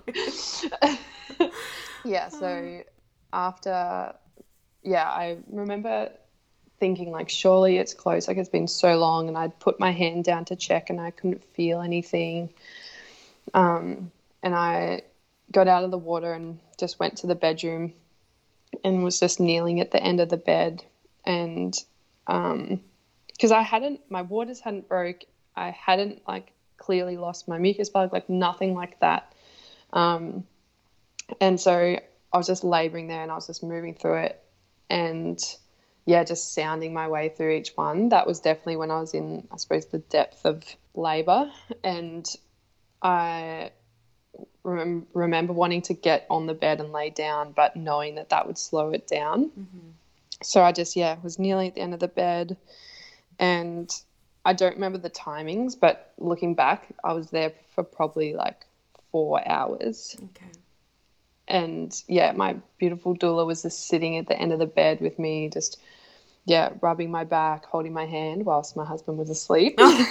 yeah. 2.04 2.28
So 2.28 2.82
after, 3.34 4.14
yeah, 4.82 5.04
I 5.04 5.38
remember 5.50 6.10
thinking 6.78 7.10
like, 7.10 7.28
surely 7.28 7.78
it's 7.78 7.94
close. 7.94 8.28
Like 8.28 8.36
it's 8.36 8.48
been 8.48 8.68
so 8.68 8.96
long, 8.96 9.28
and 9.28 9.36
I'd 9.36 9.58
put 9.58 9.80
my 9.80 9.90
hand 9.90 10.24
down 10.24 10.44
to 10.46 10.56
check, 10.56 10.90
and 10.90 11.00
I 11.00 11.10
couldn't 11.10 11.44
feel 11.44 11.80
anything. 11.80 12.50
Um, 13.52 14.10
and 14.42 14.54
I 14.54 15.02
got 15.50 15.68
out 15.68 15.84
of 15.84 15.90
the 15.90 15.98
water 15.98 16.32
and 16.32 16.58
just 16.78 16.98
went 16.98 17.18
to 17.18 17.26
the 17.26 17.34
bedroom, 17.34 17.92
and 18.84 19.04
was 19.04 19.20
just 19.20 19.40
kneeling 19.40 19.80
at 19.80 19.90
the 19.90 20.02
end 20.02 20.20
of 20.20 20.28
the 20.28 20.36
bed, 20.36 20.84
and 21.24 21.76
um, 22.26 22.80
because 23.32 23.50
I 23.50 23.62
hadn't, 23.62 24.00
my 24.08 24.22
waters 24.22 24.60
hadn't 24.60 24.88
broke, 24.88 25.24
I 25.56 25.70
hadn't 25.70 26.22
like 26.26 26.52
clearly 26.76 27.16
lost 27.16 27.48
my 27.48 27.58
mucus 27.58 27.90
plug, 27.90 28.12
like 28.12 28.28
nothing 28.28 28.74
like 28.74 29.00
that. 29.00 29.32
Um, 29.92 30.44
and 31.40 31.60
so 31.60 31.98
I 32.34 32.36
was 32.36 32.48
just 32.48 32.64
laboring 32.64 33.06
there 33.06 33.22
and 33.22 33.30
I 33.30 33.36
was 33.36 33.46
just 33.46 33.62
moving 33.62 33.94
through 33.94 34.16
it 34.16 34.42
and 34.90 35.38
yeah, 36.04 36.24
just 36.24 36.52
sounding 36.52 36.92
my 36.92 37.06
way 37.06 37.28
through 37.28 37.52
each 37.52 37.70
one. 37.76 38.08
That 38.08 38.26
was 38.26 38.40
definitely 38.40 38.76
when 38.76 38.90
I 38.90 38.98
was 38.98 39.14
in, 39.14 39.46
I 39.52 39.56
suppose, 39.56 39.86
the 39.86 40.00
depth 40.00 40.44
of 40.44 40.64
labor. 40.94 41.50
And 41.84 42.28
I 43.00 43.70
rem- 44.64 45.06
remember 45.14 45.52
wanting 45.52 45.82
to 45.82 45.94
get 45.94 46.26
on 46.28 46.46
the 46.46 46.54
bed 46.54 46.80
and 46.80 46.92
lay 46.92 47.10
down, 47.10 47.52
but 47.52 47.76
knowing 47.76 48.16
that 48.16 48.30
that 48.30 48.48
would 48.48 48.58
slow 48.58 48.90
it 48.90 49.06
down. 49.06 49.50
Mm-hmm. 49.50 49.90
So 50.42 50.60
I 50.60 50.72
just, 50.72 50.96
yeah, 50.96 51.16
was 51.22 51.38
nearly 51.38 51.68
at 51.68 51.76
the 51.76 51.82
end 51.82 51.94
of 51.94 52.00
the 52.00 52.08
bed. 52.08 52.56
And 53.38 53.88
I 54.44 54.54
don't 54.54 54.74
remember 54.74 54.98
the 54.98 55.08
timings, 55.08 55.78
but 55.78 56.12
looking 56.18 56.56
back, 56.56 56.92
I 57.04 57.12
was 57.12 57.30
there 57.30 57.52
for 57.76 57.84
probably 57.84 58.34
like 58.34 58.66
four 59.12 59.40
hours. 59.48 60.16
Okay 60.20 60.50
and 61.48 62.02
yeah, 62.08 62.32
my 62.32 62.56
beautiful 62.78 63.16
doula 63.16 63.46
was 63.46 63.62
just 63.62 63.86
sitting 63.88 64.16
at 64.16 64.26
the 64.28 64.38
end 64.38 64.52
of 64.52 64.58
the 64.58 64.66
bed 64.66 65.00
with 65.00 65.18
me, 65.18 65.50
just 65.50 65.78
yeah, 66.46 66.70
rubbing 66.80 67.10
my 67.10 67.24
back, 67.24 67.64
holding 67.66 67.92
my 67.92 68.06
hand 68.06 68.44
whilst 68.44 68.76
my 68.76 68.84
husband 68.84 69.18
was 69.18 69.30
asleep. 69.30 69.74
oh, 69.78 70.06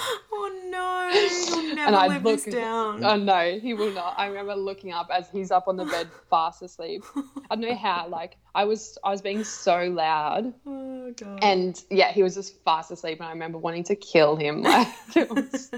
oh 0.32 0.68
no, 0.70 1.54
he'll 1.60 1.74
never 1.74 1.96
and 1.96 2.12
live 2.12 2.24
look, 2.24 2.44
this 2.44 2.54
down. 2.54 3.04
Oh 3.04 3.16
no, 3.16 3.58
he 3.58 3.74
will 3.74 3.92
not. 3.92 4.14
I 4.18 4.26
remember 4.26 4.54
looking 4.54 4.92
up 4.92 5.08
as 5.12 5.28
he's 5.30 5.50
up 5.50 5.68
on 5.68 5.76
the 5.76 5.84
bed, 5.84 6.08
fast 6.30 6.62
asleep. 6.62 7.04
I 7.50 7.56
don't 7.56 7.60
know 7.60 7.74
how. 7.74 8.08
Like 8.08 8.36
I 8.54 8.64
was, 8.64 8.98
I 9.04 9.10
was 9.10 9.20
being 9.20 9.44
so 9.44 9.84
loud. 9.84 10.52
Oh 10.66 11.12
god. 11.16 11.38
And 11.42 11.82
yeah, 11.90 12.12
he 12.12 12.22
was 12.22 12.34
just 12.34 12.62
fast 12.64 12.90
asleep, 12.90 13.18
and 13.20 13.28
I 13.28 13.32
remember 13.32 13.58
wanting 13.58 13.84
to 13.84 13.96
kill 13.96 14.36
him. 14.36 14.62
Like 14.76 14.88
it 15.16 15.30
was 15.30 15.70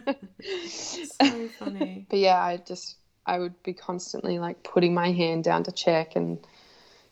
so 0.72 1.48
funny. 1.58 2.06
But 2.08 2.18
yeah, 2.20 2.40
I 2.40 2.56
just 2.56 2.96
I 3.28 3.38
would 3.38 3.62
be 3.62 3.74
constantly 3.74 4.38
like 4.38 4.62
putting 4.62 4.94
my 4.94 5.12
hand 5.12 5.44
down 5.44 5.62
to 5.64 5.72
check 5.72 6.16
and 6.16 6.38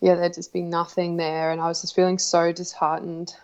yeah, 0.00 0.14
there'd 0.14 0.34
just 0.34 0.52
be 0.52 0.62
nothing 0.62 1.16
there. 1.16 1.50
And 1.50 1.60
I 1.60 1.68
was 1.68 1.80
just 1.82 1.94
feeling 1.94 2.18
so 2.18 2.52
disheartened. 2.52 3.34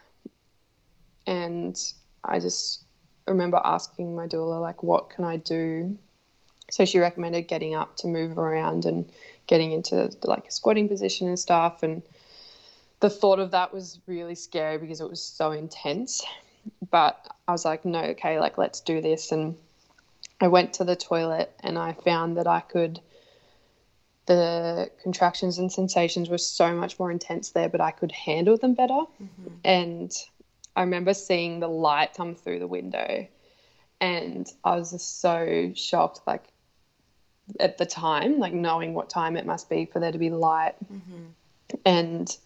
And 1.26 1.78
I 2.24 2.40
just 2.40 2.84
remember 3.26 3.60
asking 3.64 4.14
my 4.14 4.26
doula, 4.26 4.60
like, 4.60 4.82
what 4.82 5.10
can 5.10 5.24
I 5.24 5.36
do? 5.36 5.96
So 6.70 6.84
she 6.84 6.98
recommended 6.98 7.42
getting 7.42 7.74
up 7.74 7.96
to 7.98 8.06
move 8.06 8.38
around 8.38 8.86
and 8.86 9.10
getting 9.46 9.72
into 9.72 10.10
like 10.24 10.46
a 10.46 10.50
squatting 10.50 10.88
position 10.88 11.28
and 11.28 11.38
stuff. 11.38 11.82
And 11.82 12.02
the 13.00 13.10
thought 13.10 13.38
of 13.38 13.50
that 13.50 13.72
was 13.72 14.00
really 14.06 14.34
scary 14.34 14.78
because 14.78 15.00
it 15.00 15.08
was 15.08 15.22
so 15.22 15.52
intense. 15.52 16.22
But 16.90 17.26
I 17.48 17.52
was 17.52 17.64
like, 17.64 17.84
no, 17.84 18.00
okay, 18.00 18.38
like, 18.38 18.56
let's 18.56 18.80
do 18.80 19.00
this. 19.00 19.32
And 19.32 19.56
I 20.42 20.48
went 20.48 20.74
to 20.74 20.84
the 20.84 20.96
toilet 20.96 21.54
and 21.60 21.78
I 21.78 21.92
found 21.92 22.36
that 22.36 22.46
I 22.46 22.60
could. 22.60 23.00
The 24.26 24.90
contractions 25.02 25.58
and 25.58 25.72
sensations 25.72 26.28
were 26.28 26.38
so 26.38 26.74
much 26.74 26.98
more 26.98 27.10
intense 27.10 27.50
there, 27.50 27.68
but 27.68 27.80
I 27.80 27.90
could 27.90 28.12
handle 28.12 28.56
them 28.56 28.74
better. 28.74 29.02
Mm-hmm. 29.22 29.48
And 29.64 30.12
I 30.76 30.82
remember 30.82 31.14
seeing 31.14 31.60
the 31.60 31.68
light 31.68 32.14
come 32.16 32.34
through 32.34 32.60
the 32.60 32.66
window, 32.66 33.26
and 34.00 34.48
I 34.64 34.76
was 34.76 34.92
just 34.92 35.20
so 35.20 35.72
shocked, 35.74 36.20
like 36.26 36.44
at 37.58 37.78
the 37.78 37.86
time, 37.86 38.38
like 38.38 38.52
knowing 38.52 38.94
what 38.94 39.10
time 39.10 39.36
it 39.36 39.44
must 39.44 39.68
be 39.68 39.86
for 39.86 39.98
there 39.98 40.12
to 40.12 40.18
be 40.18 40.30
light. 40.30 40.74
Mm-hmm. 40.92 41.24
And 41.84 42.36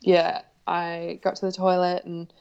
yeah, 0.00 0.42
I 0.66 1.20
got 1.22 1.36
to 1.36 1.46
the 1.46 1.52
toilet 1.52 2.04
and 2.04 2.32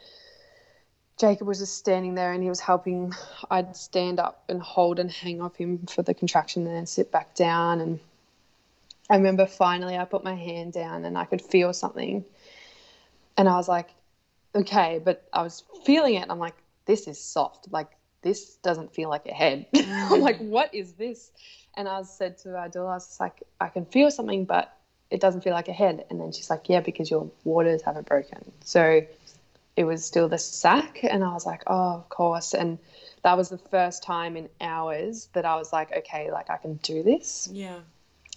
Jacob 1.20 1.48
was 1.48 1.60
just 1.60 1.78
standing 1.78 2.16
there 2.16 2.34
and 2.34 2.42
he 2.42 2.50
was 2.50 2.60
helping. 2.60 3.14
I'd 3.50 3.76
stand 3.76 4.20
up 4.20 4.44
and 4.50 4.62
hold 4.62 5.00
and 5.00 5.12
hang 5.12 5.42
off 5.42 5.56
him 5.56 5.86
for 5.88 6.02
the 6.02 6.14
contraction 6.14 6.66
and 6.66 6.76
then 6.76 6.86
sit 6.86 7.12
back 7.12 7.36
down. 7.36 7.82
And 7.82 8.00
I 9.10 9.16
remember 9.16 9.46
finally 9.46 9.98
I 9.98 10.06
put 10.06 10.24
my 10.24 10.36
hand 10.36 10.74
down 10.74 11.06
and 11.06 11.18
I 11.18 11.26
could 11.26 11.42
feel 11.42 11.74
something. 11.74 12.26
And 13.38 13.48
I 13.48 13.56
was 13.56 13.68
like, 13.68 13.90
okay, 14.56 15.02
but 15.04 15.28
I 15.34 15.44
was 15.44 15.64
feeling 15.86 16.16
it. 16.16 16.28
I'm 16.30 16.40
like, 16.40 16.56
this 16.86 17.08
is 17.08 17.20
soft. 17.20 17.72
Like, 17.72 17.90
this 18.22 18.56
doesn't 18.56 18.94
feel 18.94 19.10
like 19.10 19.26
a 19.26 19.34
head. 19.34 19.66
I'm 19.76 20.22
like, 20.22 20.40
mm. 20.40 20.50
what 20.50 20.74
is 20.74 20.94
this? 20.94 21.32
And 21.76 21.88
I 21.88 22.04
said 22.04 22.38
to 22.40 22.50
Adula, 22.50 22.92
I 22.92 22.94
was 22.96 23.18
like, 23.20 23.44
I 23.60 23.70
can 23.70 23.86
feel 23.86 24.12
something, 24.12 24.46
but 24.46 24.78
it 25.10 25.20
doesn't 25.20 25.42
feel 25.42 25.54
like 25.54 25.68
a 25.68 25.74
head. 25.74 26.06
And 26.10 26.20
then 26.20 26.32
she's 26.32 26.50
like, 26.50 26.70
yeah, 26.70 26.80
because 26.80 27.10
your 27.10 27.30
waters 27.44 27.82
haven't 27.82 28.08
broken. 28.08 28.52
So 28.64 29.02
it 29.76 29.86
was 29.86 30.06
still 30.06 30.30
the 30.30 30.38
sac 30.38 31.04
and 31.04 31.24
I 31.24 31.34
was 31.34 31.46
like, 31.46 31.64
oh, 31.68 31.96
of 31.96 32.10
course. 32.10 32.54
And 32.54 32.78
that 33.24 33.36
was 33.38 33.50
the 33.50 33.58
first 33.58 34.04
time 34.04 34.38
in 34.38 34.50
hours 34.62 35.30
that 35.34 35.46
I 35.46 35.56
was 35.56 35.74
like, 35.74 35.92
okay, 35.92 36.32
like 36.32 36.50
I 36.50 36.58
can 36.58 36.76
do 36.76 37.04
this. 37.04 37.50
Yeah. 37.52 37.80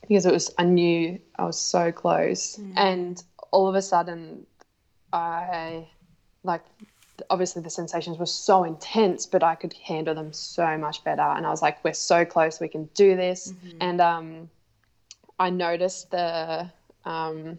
Because 0.09 0.27
it 0.27 0.33
was, 0.33 0.55
I 0.59 0.65
knew 0.65 1.19
I 1.37 1.45
was 1.45 1.59
so 1.59 1.93
close. 1.93 2.57
Mm. 2.57 2.73
And 2.77 3.25
all 3.51 3.69
of 3.69 3.75
a 3.75 3.83
sudden, 3.83 4.47
I 5.13 5.89
like 6.43 6.63
obviously 7.31 7.63
the 7.63 7.71
sensations 7.71 8.19
were 8.19 8.27
so 8.27 8.65
intense, 8.65 9.27
but 9.27 9.43
I 9.43 9.55
could 9.55 9.73
handle 9.75 10.15
them 10.15 10.33
so 10.33 10.77
much 10.79 11.03
better. 11.05 11.23
And 11.23 11.47
I 11.47 11.51
was 11.51 11.63
like, 11.63 11.83
we're 11.85 11.95
so 11.95 12.25
close, 12.25 12.61
we 12.61 12.69
can 12.69 12.89
do 12.95 13.17
this. 13.17 13.53
Mm-hmm. 13.53 13.79
And 13.81 14.01
um, 14.01 14.51
I 15.39 15.51
noticed 15.51 16.11
the 16.11 16.71
um, 17.05 17.59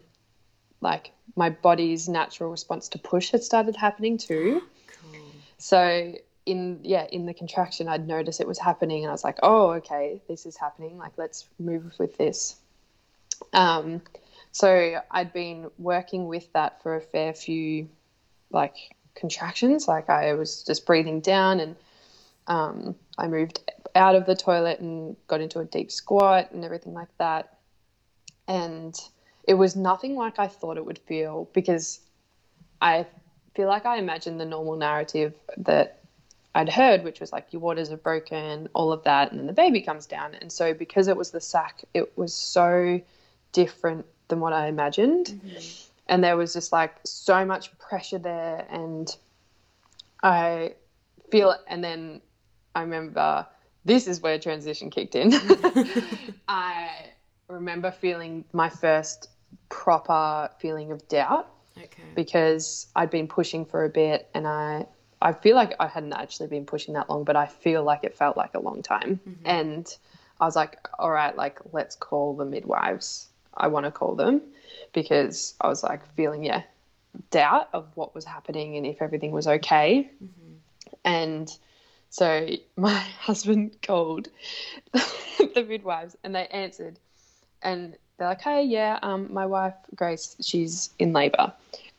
like 0.80 1.12
my 1.36 1.50
body's 1.50 2.08
natural 2.08 2.50
response 2.50 2.88
to 2.90 2.98
push 2.98 3.30
had 3.30 3.42
started 3.42 3.76
happening 3.76 4.18
too. 4.18 4.62
Cool. 5.00 5.20
So 5.58 6.14
in 6.48 6.80
yeah 6.82 7.06
in 7.12 7.26
the 7.26 7.34
contraction 7.34 7.88
i'd 7.88 8.08
noticed 8.08 8.40
it 8.40 8.48
was 8.48 8.58
happening 8.58 9.04
and 9.04 9.10
i 9.10 9.12
was 9.12 9.22
like 9.22 9.38
oh 9.42 9.72
okay 9.72 10.22
this 10.28 10.46
is 10.46 10.56
happening 10.56 10.96
like 10.96 11.12
let's 11.18 11.46
move 11.58 11.92
with 11.98 12.16
this 12.16 12.56
um, 13.52 14.00
so 14.50 15.00
i'd 15.10 15.32
been 15.32 15.70
working 15.78 16.26
with 16.26 16.50
that 16.54 16.82
for 16.82 16.96
a 16.96 17.00
fair 17.00 17.34
few 17.34 17.88
like 18.50 18.74
contractions 19.14 19.86
like 19.86 20.08
i 20.08 20.32
was 20.32 20.64
just 20.64 20.86
breathing 20.86 21.20
down 21.20 21.60
and 21.60 21.76
um, 22.46 22.94
i 23.18 23.26
moved 23.26 23.60
out 23.94 24.14
of 24.14 24.24
the 24.24 24.34
toilet 24.34 24.80
and 24.80 25.16
got 25.26 25.42
into 25.42 25.58
a 25.58 25.66
deep 25.66 25.92
squat 25.92 26.50
and 26.52 26.64
everything 26.64 26.94
like 26.94 27.14
that 27.18 27.58
and 28.46 28.98
it 29.48 29.54
was 29.54 29.74
nothing 29.74 30.14
like 30.14 30.38
i 30.38 30.46
thought 30.46 30.76
it 30.76 30.84
would 30.84 30.98
feel 31.00 31.48
because 31.52 32.00
i 32.80 33.04
feel 33.56 33.66
like 33.66 33.84
i 33.84 33.96
imagined 33.96 34.38
the 34.38 34.44
normal 34.44 34.76
narrative 34.76 35.34
that 35.56 35.98
I'd 36.54 36.68
heard, 36.68 37.04
which 37.04 37.20
was 37.20 37.30
like 37.30 37.52
your 37.52 37.60
waters 37.60 37.92
are 37.92 37.96
broken, 37.96 38.68
all 38.74 38.90
of 38.90 39.04
that, 39.04 39.30
and 39.30 39.38
then 39.38 39.46
the 39.46 39.52
baby 39.52 39.80
comes 39.80 40.06
down. 40.06 40.34
And 40.34 40.50
so 40.50 40.74
because 40.74 41.06
it 41.06 41.16
was 41.16 41.30
the 41.30 41.40
sac, 41.40 41.84
it 41.94 42.18
was 42.18 42.34
so 42.34 43.00
different 43.52 44.06
than 44.28 44.40
what 44.40 44.52
I 44.52 44.66
imagined. 44.66 45.26
Mm-hmm. 45.26 45.58
And 46.08 46.24
there 46.24 46.36
was 46.36 46.54
just 46.54 46.72
like 46.72 46.94
so 47.04 47.44
much 47.44 47.76
pressure 47.78 48.18
there 48.18 48.66
and 48.70 49.14
I 50.22 50.74
feel 51.30 51.54
and 51.68 51.84
then 51.84 52.22
I 52.74 52.80
remember 52.80 53.46
this 53.84 54.08
is 54.08 54.20
where 54.20 54.38
transition 54.38 54.90
kicked 54.90 55.14
in. 55.14 55.32
I 56.48 56.90
remember 57.48 57.90
feeling 57.90 58.44
my 58.52 58.68
first 58.68 59.28
proper 59.68 60.50
feeling 60.58 60.92
of 60.92 61.06
doubt. 61.08 61.48
Okay. 61.76 62.02
Because 62.14 62.88
I'd 62.96 63.10
been 63.10 63.28
pushing 63.28 63.64
for 63.64 63.84
a 63.84 63.88
bit 63.88 64.28
and 64.34 64.46
I 64.46 64.86
I 65.20 65.32
feel 65.32 65.56
like 65.56 65.74
I 65.80 65.88
hadn't 65.88 66.12
actually 66.12 66.48
been 66.48 66.64
pushing 66.64 66.94
that 66.94 67.10
long, 67.10 67.24
but 67.24 67.36
I 67.36 67.46
feel 67.46 67.82
like 67.82 68.04
it 68.04 68.14
felt 68.14 68.36
like 68.36 68.54
a 68.54 68.60
long 68.60 68.82
time. 68.82 69.20
Mm-hmm. 69.28 69.46
And 69.46 69.96
I 70.40 70.44
was 70.44 70.54
like, 70.54 70.78
all 70.98 71.10
right, 71.10 71.36
like, 71.36 71.58
let's 71.72 71.96
call 71.96 72.36
the 72.36 72.44
midwives. 72.44 73.28
I 73.56 73.66
want 73.66 73.86
to 73.86 73.90
call 73.90 74.14
them 74.14 74.40
because 74.92 75.54
I 75.60 75.66
was 75.66 75.82
like 75.82 76.06
feeling, 76.14 76.44
yeah, 76.44 76.62
doubt 77.30 77.68
of 77.72 77.88
what 77.96 78.14
was 78.14 78.24
happening 78.24 78.76
and 78.76 78.86
if 78.86 79.02
everything 79.02 79.32
was 79.32 79.48
okay. 79.48 80.08
Mm-hmm. 80.22 80.52
And 81.04 81.58
so 82.10 82.48
my 82.76 82.94
husband 83.20 83.76
called 83.82 84.28
the 84.92 85.66
midwives 85.68 86.16
and 86.22 86.34
they 86.34 86.46
answered 86.46 86.98
and 87.62 87.96
they're 88.18 88.28
like, 88.28 88.40
hey, 88.40 88.64
yeah, 88.64 88.98
um, 89.02 89.32
my 89.32 89.46
wife, 89.46 89.74
Grace, 89.94 90.36
she's 90.40 90.90
in 90.98 91.12
labor. 91.12 91.52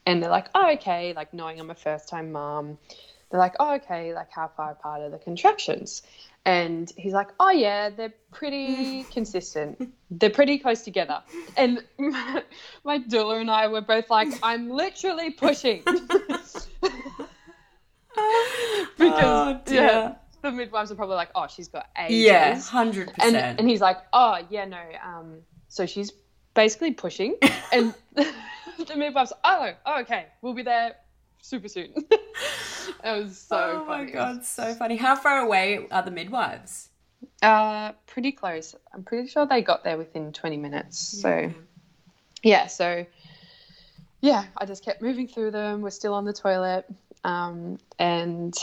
And 0.05 0.21
they're 0.21 0.29
like, 0.29 0.47
oh, 0.55 0.71
okay, 0.73 1.13
like 1.13 1.33
knowing 1.33 1.59
I'm 1.59 1.69
a 1.69 1.75
first 1.75 2.09
time 2.09 2.31
mom 2.31 2.77
they're 3.29 3.39
like, 3.39 3.55
oh, 3.59 3.75
okay, 3.75 4.13
like 4.13 4.31
how 4.31 4.49
far 4.55 4.71
apart 4.71 5.01
are 5.01 5.09
the 5.09 5.17
contractions? 5.17 6.01
And 6.45 6.91
he's 6.97 7.13
like, 7.13 7.29
oh, 7.39 7.51
yeah, 7.51 7.89
they're 7.89 8.13
pretty 8.31 9.03
consistent. 9.11 9.93
They're 10.09 10.29
pretty 10.29 10.57
close 10.57 10.81
together. 10.81 11.21
And 11.57 11.83
my, 11.97 12.43
my 12.83 12.99
doula 12.99 13.41
and 13.41 13.51
I 13.51 13.67
were 13.67 13.81
both 13.81 14.09
like, 14.09 14.29
I'm 14.41 14.69
literally 14.69 15.31
pushing. 15.31 15.83
because, 15.85 16.67
oh, 18.99 19.61
yeah, 19.67 20.15
the 20.41 20.51
midwives 20.51 20.91
are 20.91 20.95
probably 20.95 21.15
like, 21.15 21.29
oh, 21.35 21.47
she's 21.47 21.67
got 21.67 21.87
ages. 21.99 22.17
Yeah, 22.17 22.55
100%. 22.55 23.13
And, 23.19 23.35
and 23.35 23.69
he's 23.69 23.81
like, 23.81 23.97
oh, 24.13 24.39
yeah, 24.49 24.65
no. 24.65 24.81
Um, 25.05 25.41
so 25.69 25.85
she's 25.85 26.11
basically 26.53 26.91
pushing. 26.91 27.37
and 27.71 27.93
the 28.15 28.95
midwife's, 28.95 29.33
oh, 29.43 29.71
oh, 29.85 30.01
okay, 30.01 30.25
we'll 30.41 30.53
be 30.53 30.63
there 30.63 30.95
super 31.41 31.67
soon. 31.67 31.93
it 31.95 32.11
was 33.03 33.37
so 33.37 33.55
oh 33.55 33.85
funny. 33.85 34.05
my 34.05 34.11
god, 34.11 34.43
so 34.43 34.73
funny. 34.73 34.97
How 34.97 35.15
far 35.15 35.39
away 35.39 35.87
are 35.91 36.03
the 36.03 36.11
midwives? 36.11 36.89
Uh, 37.41 37.93
pretty 38.07 38.31
close. 38.31 38.75
I'm 38.93 39.03
pretty 39.03 39.27
sure 39.27 39.45
they 39.45 39.61
got 39.61 39.83
there 39.83 39.97
within 39.97 40.31
20 40.33 40.57
minutes. 40.57 41.13
Yeah. 41.15 41.21
So, 41.21 41.53
yeah, 42.43 42.67
so 42.67 43.05
yeah, 44.21 44.45
I 44.57 44.65
just 44.65 44.83
kept 44.83 45.01
moving 45.01 45.27
through 45.27 45.51
them. 45.51 45.81
We're 45.81 45.89
still 45.91 46.13
on 46.13 46.25
the 46.25 46.33
toilet, 46.33 46.85
um, 47.23 47.77
and 47.97 48.53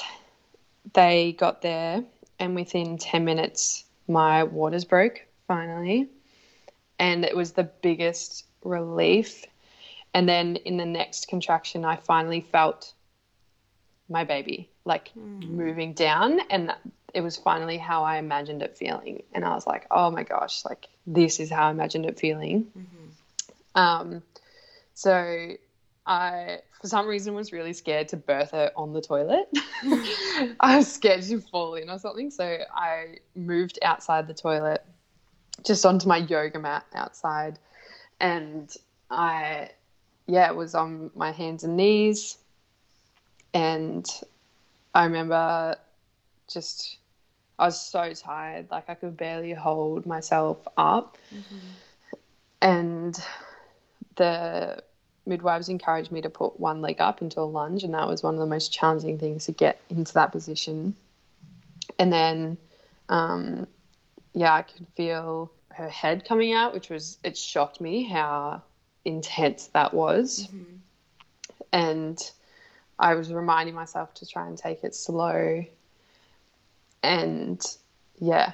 they 0.92 1.32
got 1.32 1.62
there, 1.62 2.04
and 2.38 2.54
within 2.54 2.98
10 2.98 3.24
minutes, 3.24 3.84
my 4.08 4.44
waters 4.44 4.84
broke 4.84 5.26
finally, 5.46 6.08
and 6.98 7.24
it 7.24 7.36
was 7.36 7.52
the 7.52 7.64
biggest 7.64 8.44
relief 8.62 9.44
and 10.16 10.26
then 10.26 10.56
in 10.56 10.78
the 10.78 10.86
next 10.86 11.28
contraction, 11.28 11.84
I 11.84 11.96
finally 11.96 12.40
felt 12.40 12.94
my 14.08 14.24
baby 14.24 14.70
like 14.86 15.12
mm. 15.14 15.46
moving 15.46 15.92
down. 15.92 16.40
And 16.48 16.72
it 17.12 17.20
was 17.20 17.36
finally 17.36 17.76
how 17.76 18.02
I 18.02 18.16
imagined 18.16 18.62
it 18.62 18.78
feeling. 18.78 19.24
And 19.34 19.44
I 19.44 19.50
was 19.50 19.66
like, 19.66 19.86
oh 19.90 20.10
my 20.10 20.22
gosh, 20.22 20.64
like 20.64 20.86
this 21.06 21.38
is 21.38 21.50
how 21.50 21.68
I 21.68 21.70
imagined 21.70 22.06
it 22.06 22.18
feeling. 22.18 22.64
Mm-hmm. 22.64 23.78
Um, 23.78 24.22
so 24.94 25.50
I, 26.06 26.60
for 26.80 26.88
some 26.88 27.06
reason, 27.06 27.34
was 27.34 27.52
really 27.52 27.74
scared 27.74 28.08
to 28.08 28.16
birth 28.16 28.52
her 28.52 28.72
on 28.74 28.94
the 28.94 29.02
toilet. 29.02 29.50
I 30.60 30.78
was 30.78 30.90
scared 30.90 31.24
to 31.24 31.42
fall 31.42 31.74
in 31.74 31.90
or 31.90 31.98
something. 31.98 32.30
So 32.30 32.60
I 32.74 33.16
moved 33.34 33.78
outside 33.82 34.28
the 34.28 34.34
toilet, 34.34 34.82
just 35.66 35.84
onto 35.84 36.08
my 36.08 36.18
yoga 36.18 36.58
mat 36.58 36.86
outside. 36.94 37.58
And 38.20 38.74
I 39.10 39.70
yeah, 40.26 40.48
it 40.48 40.56
was 40.56 40.74
on 40.74 41.10
my 41.14 41.30
hands 41.30 41.64
and 41.64 41.76
knees. 41.76 42.38
And 43.54 44.06
I 44.94 45.04
remember 45.04 45.76
just, 46.48 46.98
I 47.58 47.66
was 47.66 47.80
so 47.80 48.12
tired, 48.12 48.66
like 48.70 48.90
I 48.90 48.94
could 48.94 49.16
barely 49.16 49.52
hold 49.52 50.04
myself 50.04 50.58
up. 50.76 51.16
Mm-hmm. 51.34 52.18
And 52.62 53.18
the 54.16 54.82
midwives 55.26 55.68
encouraged 55.68 56.10
me 56.10 56.20
to 56.22 56.30
put 56.30 56.58
one 56.58 56.80
leg 56.80 57.00
up 57.00 57.22
into 57.22 57.40
a 57.40 57.42
lunge, 57.42 57.84
and 57.84 57.94
that 57.94 58.08
was 58.08 58.22
one 58.22 58.34
of 58.34 58.40
the 58.40 58.46
most 58.46 58.72
challenging 58.72 59.18
things 59.18 59.46
to 59.46 59.52
get 59.52 59.80
into 59.90 60.12
that 60.14 60.32
position. 60.32 60.94
And 61.98 62.12
then, 62.12 62.56
um, 63.08 63.66
yeah, 64.34 64.54
I 64.54 64.62
could 64.62 64.86
feel 64.96 65.50
her 65.76 65.88
head 65.88 66.24
coming 66.26 66.52
out, 66.52 66.72
which 66.72 66.88
was, 66.88 67.18
it 67.22 67.36
shocked 67.36 67.80
me 67.80 68.04
how 68.04 68.62
intense 69.04 69.68
that 69.68 69.92
was. 69.92 70.48
Mm-hmm. 70.48 70.76
And 71.72 72.30
I 72.98 73.14
was 73.14 73.32
reminding 73.32 73.74
myself 73.74 74.14
to 74.14 74.26
try 74.26 74.46
and 74.46 74.56
take 74.56 74.84
it 74.84 74.94
slow 74.94 75.64
and 77.02 77.64
yeah, 78.18 78.52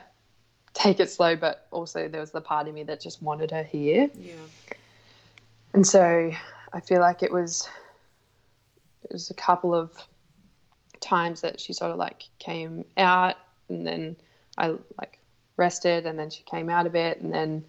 take 0.75 0.99
it 1.01 1.11
slow, 1.11 1.37
but 1.37 1.67
also 1.71 2.09
there 2.09 2.21
was 2.21 2.33
the 2.33 2.41
part 2.41 2.67
of 2.67 2.75
me 2.75 2.83
that 2.85 3.01
just 3.01 3.23
wanted 3.23 3.51
her 3.53 3.63
here. 3.63 4.11
Yeah. 4.19 4.35
And 5.75 5.87
so 5.87 6.33
I 6.73 6.81
feel 6.81 7.01
like 7.01 7.23
it 7.23 7.33
was 7.33 7.69
it 9.05 9.13
was 9.13 9.31
a 9.31 9.35
couple 9.35 9.75
of 9.75 9.93
times 11.01 11.41
that 11.43 11.61
she 11.61 11.73
sort 11.73 11.91
of 11.91 11.99
like 11.99 12.25
came 12.39 12.85
out 12.97 13.37
and 13.69 13.87
then 13.87 14.17
I 14.59 14.75
like 14.99 15.19
rested 15.57 16.07
and 16.07 16.19
then 16.19 16.31
she 16.31 16.43
came 16.43 16.69
out 16.69 16.87
a 16.87 16.91
bit 16.91 17.21
and 17.21 17.33
then 17.33 17.65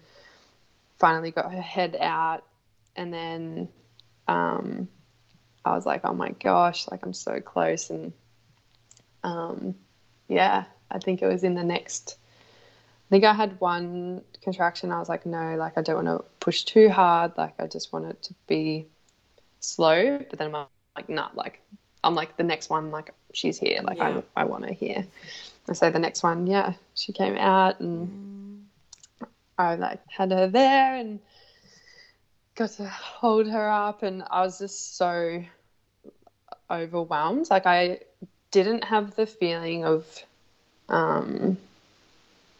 finally 0.98 1.30
got 1.30 1.52
her 1.52 1.60
head 1.60 1.96
out 2.00 2.44
and 2.96 3.12
then 3.12 3.68
um, 4.28 4.88
I 5.64 5.74
was 5.74 5.86
like, 5.86 6.02
oh 6.04 6.14
my 6.14 6.30
gosh, 6.42 6.86
like 6.90 7.04
I'm 7.04 7.12
so 7.12 7.40
close. 7.40 7.90
And 7.90 8.12
um, 9.22 9.74
yeah, 10.28 10.64
I 10.90 10.98
think 10.98 11.22
it 11.22 11.26
was 11.26 11.44
in 11.44 11.54
the 11.54 11.64
next, 11.64 12.16
I 13.08 13.10
think 13.10 13.24
I 13.24 13.32
had 13.32 13.58
one 13.60 14.22
contraction. 14.42 14.92
I 14.92 14.98
was 14.98 15.08
like, 15.08 15.26
no, 15.26 15.56
like 15.56 15.78
I 15.78 15.82
don't 15.82 16.04
want 16.04 16.18
to 16.18 16.24
push 16.40 16.64
too 16.64 16.88
hard. 16.88 17.32
Like 17.36 17.54
I 17.58 17.66
just 17.66 17.92
want 17.92 18.06
it 18.06 18.22
to 18.24 18.34
be 18.46 18.86
slow. 19.60 20.18
But 20.18 20.38
then 20.38 20.54
I'm 20.54 20.66
like, 20.96 21.08
nah, 21.08 21.30
like 21.34 21.60
I'm 22.02 22.14
like 22.14 22.36
the 22.36 22.44
next 22.44 22.70
one, 22.70 22.90
like 22.90 23.12
she's 23.32 23.58
here. 23.58 23.80
Like 23.82 23.98
yeah. 23.98 24.20
I, 24.36 24.42
I 24.42 24.44
want 24.44 24.66
her 24.66 24.74
here. 24.74 25.06
And 25.66 25.76
so 25.76 25.90
the 25.90 25.98
next 25.98 26.22
one, 26.22 26.46
yeah, 26.46 26.74
she 26.94 27.12
came 27.12 27.36
out 27.36 27.80
and 27.80 28.08
mm. 29.22 29.26
I 29.58 29.76
like 29.76 30.00
had 30.08 30.30
her 30.30 30.46
there 30.48 30.94
and 30.96 31.20
got 32.54 32.70
to 32.70 32.86
hold 32.86 33.48
her 33.48 33.68
up, 33.68 34.02
and 34.02 34.22
I 34.30 34.42
was 34.42 34.58
just 34.58 34.96
so 34.96 35.44
overwhelmed. 36.70 37.48
Like 37.50 37.66
I 37.66 38.00
didn't 38.50 38.84
have 38.84 39.16
the 39.16 39.26
feeling 39.26 39.84
of, 39.84 40.06
um, 40.88 41.56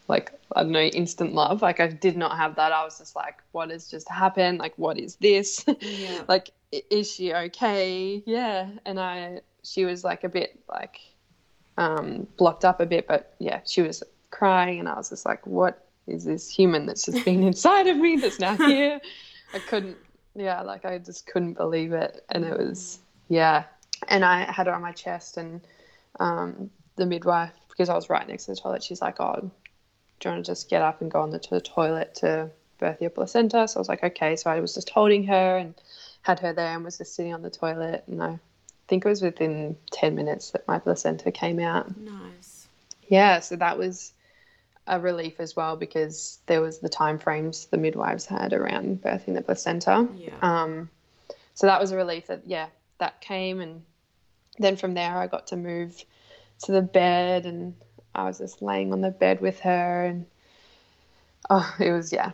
like 0.07 0.33
I 0.55 0.63
don't 0.63 0.71
know, 0.71 0.81
instant 0.81 1.33
love. 1.33 1.61
Like 1.61 1.79
I 1.79 1.87
did 1.87 2.17
not 2.17 2.37
have 2.37 2.55
that. 2.55 2.71
I 2.71 2.83
was 2.83 2.97
just 2.97 3.15
like, 3.15 3.35
what 3.51 3.69
has 3.69 3.89
just 3.89 4.09
happened? 4.09 4.59
Like 4.59 4.73
what 4.77 4.97
is 4.97 5.15
this? 5.15 5.65
Yeah. 5.81 6.23
like 6.27 6.51
is 6.71 7.11
she 7.11 7.33
okay? 7.33 8.21
Yeah. 8.25 8.69
And 8.85 8.99
I 8.99 9.41
she 9.63 9.85
was 9.85 10.03
like 10.03 10.23
a 10.23 10.29
bit 10.29 10.59
like 10.69 10.99
um, 11.77 12.27
blocked 12.37 12.65
up 12.65 12.79
a 12.79 12.85
bit, 12.85 13.07
but 13.07 13.33
yeah, 13.39 13.61
she 13.65 13.81
was 13.81 14.03
crying, 14.31 14.79
and 14.79 14.87
I 14.87 14.95
was 14.95 15.09
just 15.09 15.25
like, 15.25 15.45
"What 15.45 15.87
is 16.07 16.23
this 16.23 16.49
human 16.49 16.85
that's 16.85 17.05
just 17.05 17.25
been 17.25 17.43
inside 17.47 17.87
of 17.87 17.97
me 17.97 18.17
that's 18.17 18.39
now 18.39 18.55
here?" 18.55 18.99
I 19.53 19.59
couldn't, 19.59 19.97
yeah, 20.35 20.61
like 20.61 20.85
I 20.85 20.97
just 20.97 21.27
couldn't 21.27 21.53
believe 21.53 21.93
it, 21.93 22.23
and 22.29 22.45
it 22.45 22.57
was, 22.57 22.99
yeah, 23.29 23.63
and 24.07 24.23
I 24.23 24.51
had 24.51 24.67
her 24.67 24.73
on 24.73 24.81
my 24.81 24.91
chest, 24.91 25.37
and 25.37 25.61
um, 26.19 26.69
the 26.95 27.05
midwife, 27.05 27.53
because 27.69 27.89
I 27.89 27.95
was 27.95 28.09
right 28.09 28.27
next 28.27 28.45
to 28.45 28.51
the 28.51 28.57
toilet, 28.57 28.83
she's 28.83 29.01
like, 29.01 29.19
"Oh, 29.19 29.35
do 29.39 29.49
you 30.23 30.31
want 30.31 30.45
to 30.45 30.51
just 30.51 30.69
get 30.69 30.81
up 30.81 31.01
and 31.01 31.11
go 31.11 31.21
on 31.21 31.29
the, 31.29 31.39
to 31.39 31.49
the 31.51 31.61
toilet 31.61 32.15
to 32.15 32.49
birth 32.79 33.01
your 33.01 33.09
placenta?" 33.09 33.67
So 33.67 33.77
I 33.77 33.81
was 33.81 33.89
like, 33.89 34.03
"Okay," 34.03 34.35
so 34.35 34.49
I 34.49 34.59
was 34.59 34.73
just 34.73 34.89
holding 34.89 35.25
her 35.25 35.57
and 35.57 35.75
had 36.21 36.39
her 36.39 36.53
there 36.53 36.73
and 36.73 36.83
was 36.83 36.97
just 36.97 37.15
sitting 37.15 37.33
on 37.33 37.41
the 37.41 37.49
toilet, 37.49 38.05
and 38.07 38.23
I 38.23 38.39
think 38.87 39.05
it 39.05 39.09
was 39.09 39.21
within 39.21 39.77
10 39.91 40.15
minutes 40.15 40.51
that 40.51 40.67
my 40.67 40.79
placenta 40.79 41.31
came 41.31 41.59
out. 41.59 41.97
Nice. 41.97 42.67
Yeah, 43.07 43.39
so 43.39 43.55
that 43.55 43.77
was 43.77 44.13
a 44.87 44.99
relief 44.99 45.39
as 45.39 45.55
well 45.55 45.75
because 45.75 46.39
there 46.45 46.61
was 46.61 46.79
the 46.79 46.89
time 46.89 47.17
frames 47.17 47.65
the 47.67 47.77
midwives 47.77 48.25
had 48.25 48.53
around 48.53 49.01
birthing 49.01 49.33
the 49.33 49.41
placenta. 49.41 50.07
Yeah. 50.15 50.33
Um, 50.41 50.89
so 51.55 51.67
that 51.67 51.81
was 51.81 51.91
a 51.91 51.97
relief 51.97 52.27
that 52.27 52.41
yeah 52.45 52.67
that 52.99 53.19
came 53.21 53.59
and 53.59 53.81
then 54.59 54.75
from 54.75 54.93
there 54.93 55.17
I 55.17 55.27
got 55.27 55.47
to 55.47 55.55
move 55.55 56.03
to 56.63 56.71
the 56.71 56.81
bed 56.81 57.45
and 57.45 57.73
I 58.13 58.25
was 58.25 58.37
just 58.37 58.61
laying 58.61 58.93
on 58.93 59.01
the 59.01 59.09
bed 59.09 59.41
with 59.41 59.59
her 59.61 60.05
and 60.05 60.25
oh 61.49 61.75
it 61.79 61.91
was 61.91 62.13
yeah 62.13 62.33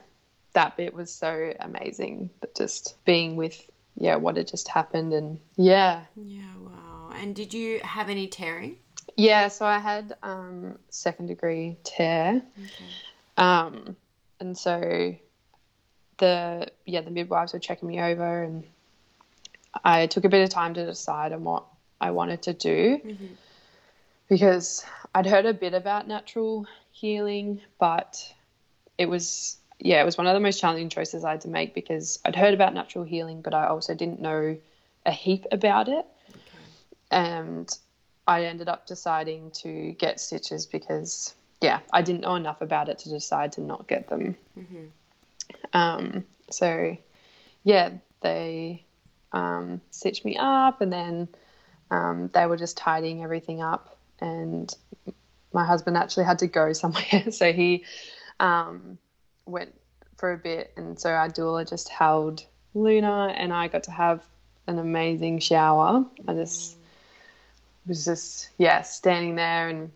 that 0.53 0.75
bit 0.75 0.93
was 0.93 1.11
so 1.11 1.53
amazing 1.59 2.29
but 2.41 2.53
just 2.55 2.97
being 3.05 3.37
with 3.37 3.69
yeah 3.95 4.15
what 4.15 4.37
had 4.37 4.47
just 4.47 4.67
happened 4.67 5.13
and 5.13 5.39
yeah. 5.55 6.01
Yeah, 6.15 6.55
wow. 6.59 7.11
And 7.15 7.35
did 7.35 7.53
you 7.53 7.79
have 7.83 8.09
any 8.09 8.27
tearing? 8.27 8.77
yeah 9.17 9.49
so 9.49 9.65
I 9.65 9.77
had 9.79 10.15
um, 10.23 10.79
second 10.89 11.27
degree 11.27 11.77
tear. 11.83 12.41
Um, 13.37 13.95
and 14.39 14.57
so 14.57 15.15
the 16.17 16.67
yeah 16.85 17.01
the 17.01 17.11
midwives 17.11 17.53
were 17.53 17.59
checking 17.59 17.87
me 17.87 17.99
over 17.99 18.43
and 18.43 18.63
I 19.83 20.07
took 20.07 20.25
a 20.25 20.29
bit 20.29 20.43
of 20.43 20.49
time 20.49 20.73
to 20.75 20.85
decide 20.85 21.33
on 21.33 21.43
what 21.43 21.65
I 21.99 22.11
wanted 22.11 22.41
to 22.43 22.53
do. 22.53 22.99
Because 24.29 24.85
I'd 25.13 25.25
heard 25.25 25.45
a 25.45 25.53
bit 25.53 25.73
about 25.73 26.07
natural 26.07 26.65
healing 26.91 27.61
but 27.79 28.33
it 28.97 29.07
was 29.09 29.57
yeah 29.83 30.01
it 30.01 30.05
was 30.05 30.17
one 30.17 30.27
of 30.27 30.33
the 30.33 30.39
most 30.39 30.59
challenging 30.59 30.89
choices 30.89 31.23
I 31.23 31.31
had 31.31 31.41
to 31.41 31.47
make 31.47 31.73
because 31.73 32.19
I'd 32.23 32.35
heard 32.35 32.53
about 32.53 32.73
natural 32.73 33.03
healing 33.03 33.41
but 33.41 33.53
I 33.53 33.67
also 33.67 33.93
didn't 33.95 34.21
know 34.21 34.57
a 35.05 35.11
heap 35.11 35.45
about 35.51 35.89
it. 35.89 36.05
And 37.09 37.69
I 38.27 38.45
ended 38.45 38.69
up 38.69 38.85
deciding 38.85 39.51
to 39.63 39.93
get 39.93 40.19
stitches 40.19 40.65
because 40.65 41.33
yeah 41.61 41.79
I 41.91 42.01
didn't 42.01 42.21
know 42.21 42.35
enough 42.35 42.61
about 42.61 42.89
it 42.89 42.99
to 42.99 43.09
decide 43.09 43.51
to 43.53 43.61
not 43.61 43.87
get 43.87 44.07
them. 44.07 44.37
Um, 45.73 46.25
so 46.49 46.95
yeah 47.63 47.89
they 48.21 48.85
um, 49.31 49.81
stitched 49.89 50.23
me 50.23 50.37
up 50.37 50.81
and 50.81 50.93
then 50.93 51.27
um, 51.89 52.29
they 52.33 52.45
were 52.45 52.57
just 52.57 52.77
tidying 52.77 53.23
everything 53.23 53.61
up 53.61 53.97
and 54.19 54.73
my 55.53 55.65
husband 55.65 55.97
actually 55.97 56.25
had 56.25 56.39
to 56.39 56.47
go 56.47 56.71
somewhere. 56.83 57.31
So 57.31 57.51
he 57.51 57.83
um, 58.39 58.97
went 59.45 59.73
for 60.17 60.33
a 60.33 60.37
bit 60.37 60.71
and 60.77 60.99
so 60.99 61.09
our 61.09 61.29
doula 61.29 61.67
just 61.67 61.89
held 61.89 62.45
Luna 62.73 63.33
and 63.35 63.51
I 63.51 63.67
got 63.67 63.83
to 63.83 63.91
have 63.91 64.23
an 64.67 64.79
amazing 64.79 65.39
shower 65.39 66.05
I 66.27 66.33
just 66.33 66.77
was 67.87 68.05
just 68.05 68.49
yeah 68.57 68.81
standing 68.81 69.35
there 69.35 69.69
and 69.69 69.91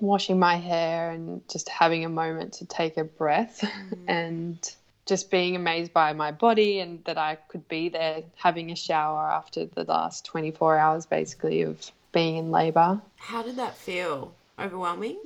washing 0.00 0.38
my 0.38 0.56
hair 0.56 1.10
and 1.10 1.46
just 1.48 1.68
having 1.68 2.04
a 2.04 2.08
moment 2.08 2.54
to 2.54 2.66
take 2.66 2.96
a 2.96 3.04
breath 3.04 3.60
mm. 3.60 3.98
and 4.08 4.74
just 5.06 5.30
being 5.30 5.56
amazed 5.56 5.92
by 5.92 6.12
my 6.12 6.30
body 6.30 6.80
and 6.80 7.02
that 7.04 7.16
I 7.16 7.36
could 7.48 7.66
be 7.66 7.88
there 7.88 8.22
having 8.36 8.70
a 8.70 8.76
shower 8.76 9.30
after 9.30 9.64
the 9.64 9.84
last 9.84 10.26
24 10.26 10.76
hours 10.76 11.06
basically 11.06 11.62
of 11.62 11.90
being 12.12 12.36
in 12.36 12.50
labor. 12.50 13.00
How 13.16 13.42
did 13.42 13.56
that 13.56 13.76
feel? 13.76 14.34
Overwhelming? 14.58 15.18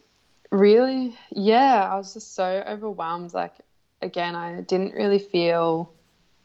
Really? 0.53 1.17
Yeah, 1.31 1.89
I 1.91 1.97
was 1.97 2.13
just 2.13 2.35
so 2.35 2.63
overwhelmed. 2.69 3.33
Like, 3.33 3.55
again, 4.03 4.37
I 4.37 4.61
didn't 4.61 4.93
really 4.93 5.19
feel 5.19 5.95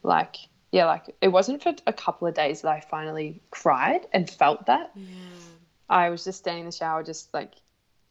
like, 0.02 0.38
yeah, 0.72 0.86
like 0.86 1.14
it 1.22 1.28
wasn't 1.28 1.62
for 1.62 1.76
a 1.86 1.92
couple 1.92 2.26
of 2.26 2.34
days 2.34 2.62
that 2.62 2.70
I 2.70 2.80
finally 2.80 3.42
cried 3.52 4.08
and 4.14 4.30
felt 4.30 4.66
that. 4.68 4.92
Yeah. 4.96 5.10
I 5.90 6.10
was 6.10 6.24
just 6.24 6.40
standing 6.40 6.62
in 6.62 6.66
the 6.68 6.72
shower, 6.72 7.04
just 7.04 7.34
like, 7.34 7.52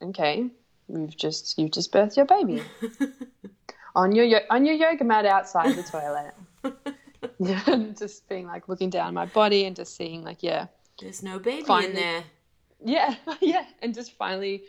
okay, 0.03 0.51
you've 0.87 1.17
just 1.17 1.59
you've 1.59 1.73
just 1.73 1.93
birthed 1.93 2.17
your 2.17 2.27
baby 2.27 2.63
on 3.95 4.15
your 4.15 4.43
on 4.51 4.67
your 4.67 4.75
yoga 4.75 5.03
mat 5.03 5.25
outside 5.25 5.75
the 5.77 5.83
toilet. 5.83 6.35
yeah, 7.39 7.63
and 7.73 7.97
just 7.99 8.29
being 8.29 8.47
like 8.47 8.69
looking 8.69 8.91
down 8.91 9.15
my 9.15 9.27
body 9.27 9.65
and 9.65 9.75
just 9.75 9.97
seeing 9.97 10.23
like, 10.23 10.43
yeah, 10.43 10.67
There's 11.01 11.23
no 11.23 11.39
baby 11.39 11.65
in 11.73 11.95
there. 11.95 12.25
yeah, 12.85 13.15
yeah, 13.41 13.65
and 13.81 13.95
just 13.95 14.13
finally 14.13 14.65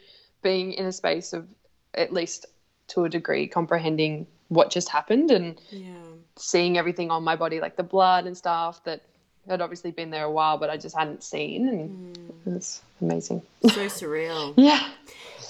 being 0.48 0.72
in 0.74 0.86
a 0.86 0.92
space 0.94 1.34
of 1.34 1.46
at 1.94 2.14
least 2.14 2.46
to 2.88 3.04
a 3.04 3.10
degree 3.10 3.48
comprehending 3.48 4.26
what 4.48 4.72
just 4.72 4.88
happened 4.88 5.30
and 5.30 5.60
Yeah. 5.72 5.92
seeing 6.38 6.78
everything 6.78 7.12
on 7.12 7.22
my 7.24 7.36
body, 7.36 7.60
like 7.60 7.76
the 7.76 7.84
blood 7.84 8.26
and 8.28 8.38
stuff 8.38 8.82
that 8.86 9.02
had 9.50 9.60
obviously 9.62 9.92
been 9.92 10.10
there 10.10 10.24
a 10.24 10.32
while, 10.32 10.58
but 10.58 10.70
I 10.70 10.78
just 10.78 10.96
hadn't 10.96 11.22
seen, 11.22 11.68
and 11.68 12.18
it 12.46 12.50
was 12.54 12.82
amazing. 13.02 13.42
So 13.64 13.82
surreal. 14.00 14.54
Yeah. 14.70 14.84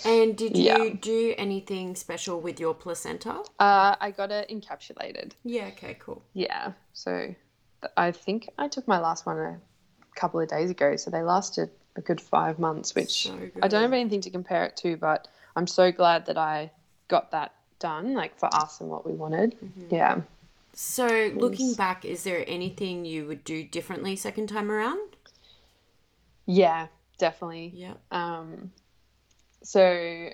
And 0.06 0.36
did 0.38 0.56
Yeah. 0.58 0.78
you 0.78 0.94
do 0.96 1.36
anything 1.38 1.96
special 1.96 2.40
with 2.40 2.60
your 2.60 2.74
placenta? 2.74 3.34
Uh, 3.60 3.96
I 4.00 4.10
got 4.20 4.32
it 4.32 4.50
encapsulated. 4.50 5.34
Yeah, 5.44 5.68
okay, 5.74 5.96
cool. 6.00 6.22
Yeah. 6.34 6.72
So 6.94 7.36
I 7.96 8.12
think 8.12 8.50
I 8.58 8.68
took 8.68 8.88
my 8.88 9.00
last 9.00 9.26
one 9.28 9.38
a 9.38 9.60
couple 10.20 10.40
of 10.40 10.48
days 10.50 10.70
ago. 10.72 10.96
So 10.96 11.12
they 11.12 11.22
lasted 11.24 11.70
a 11.98 12.02
good 12.02 12.22
five 12.22 12.60
months, 12.60 12.96
which 12.96 13.24
So 13.24 13.50
I 13.62 13.68
don't 13.68 13.82
have 13.82 13.94
anything 13.94 14.22
to 14.22 14.30
compare 14.30 14.64
it 14.64 14.78
to, 14.78 14.96
but 14.96 15.28
I'm 15.56 15.68
so 15.68 15.92
glad 15.92 16.28
that 16.28 16.38
I 16.38 16.72
got 17.08 17.32
that 17.32 17.54
done, 17.80 18.14
like 18.14 18.38
for 18.38 18.54
us 18.54 18.80
and 18.80 18.90
what 18.90 19.06
we 19.06 19.14
wanted. 19.14 19.56
Yeah. 19.90 20.22
So, 20.74 21.32
looking 21.34 21.74
back, 21.74 22.06
is 22.06 22.24
there 22.24 22.46
anything 22.48 23.04
you 23.04 23.26
would 23.26 23.44
do 23.44 23.64
differently 23.64 24.16
second 24.16 24.48
time 24.48 24.72
around? 24.72 25.16
Yeah, 26.46 26.88
definitely. 27.18 27.72
Yeah. 27.74 27.96
Um, 28.12 28.72
so 29.64 30.30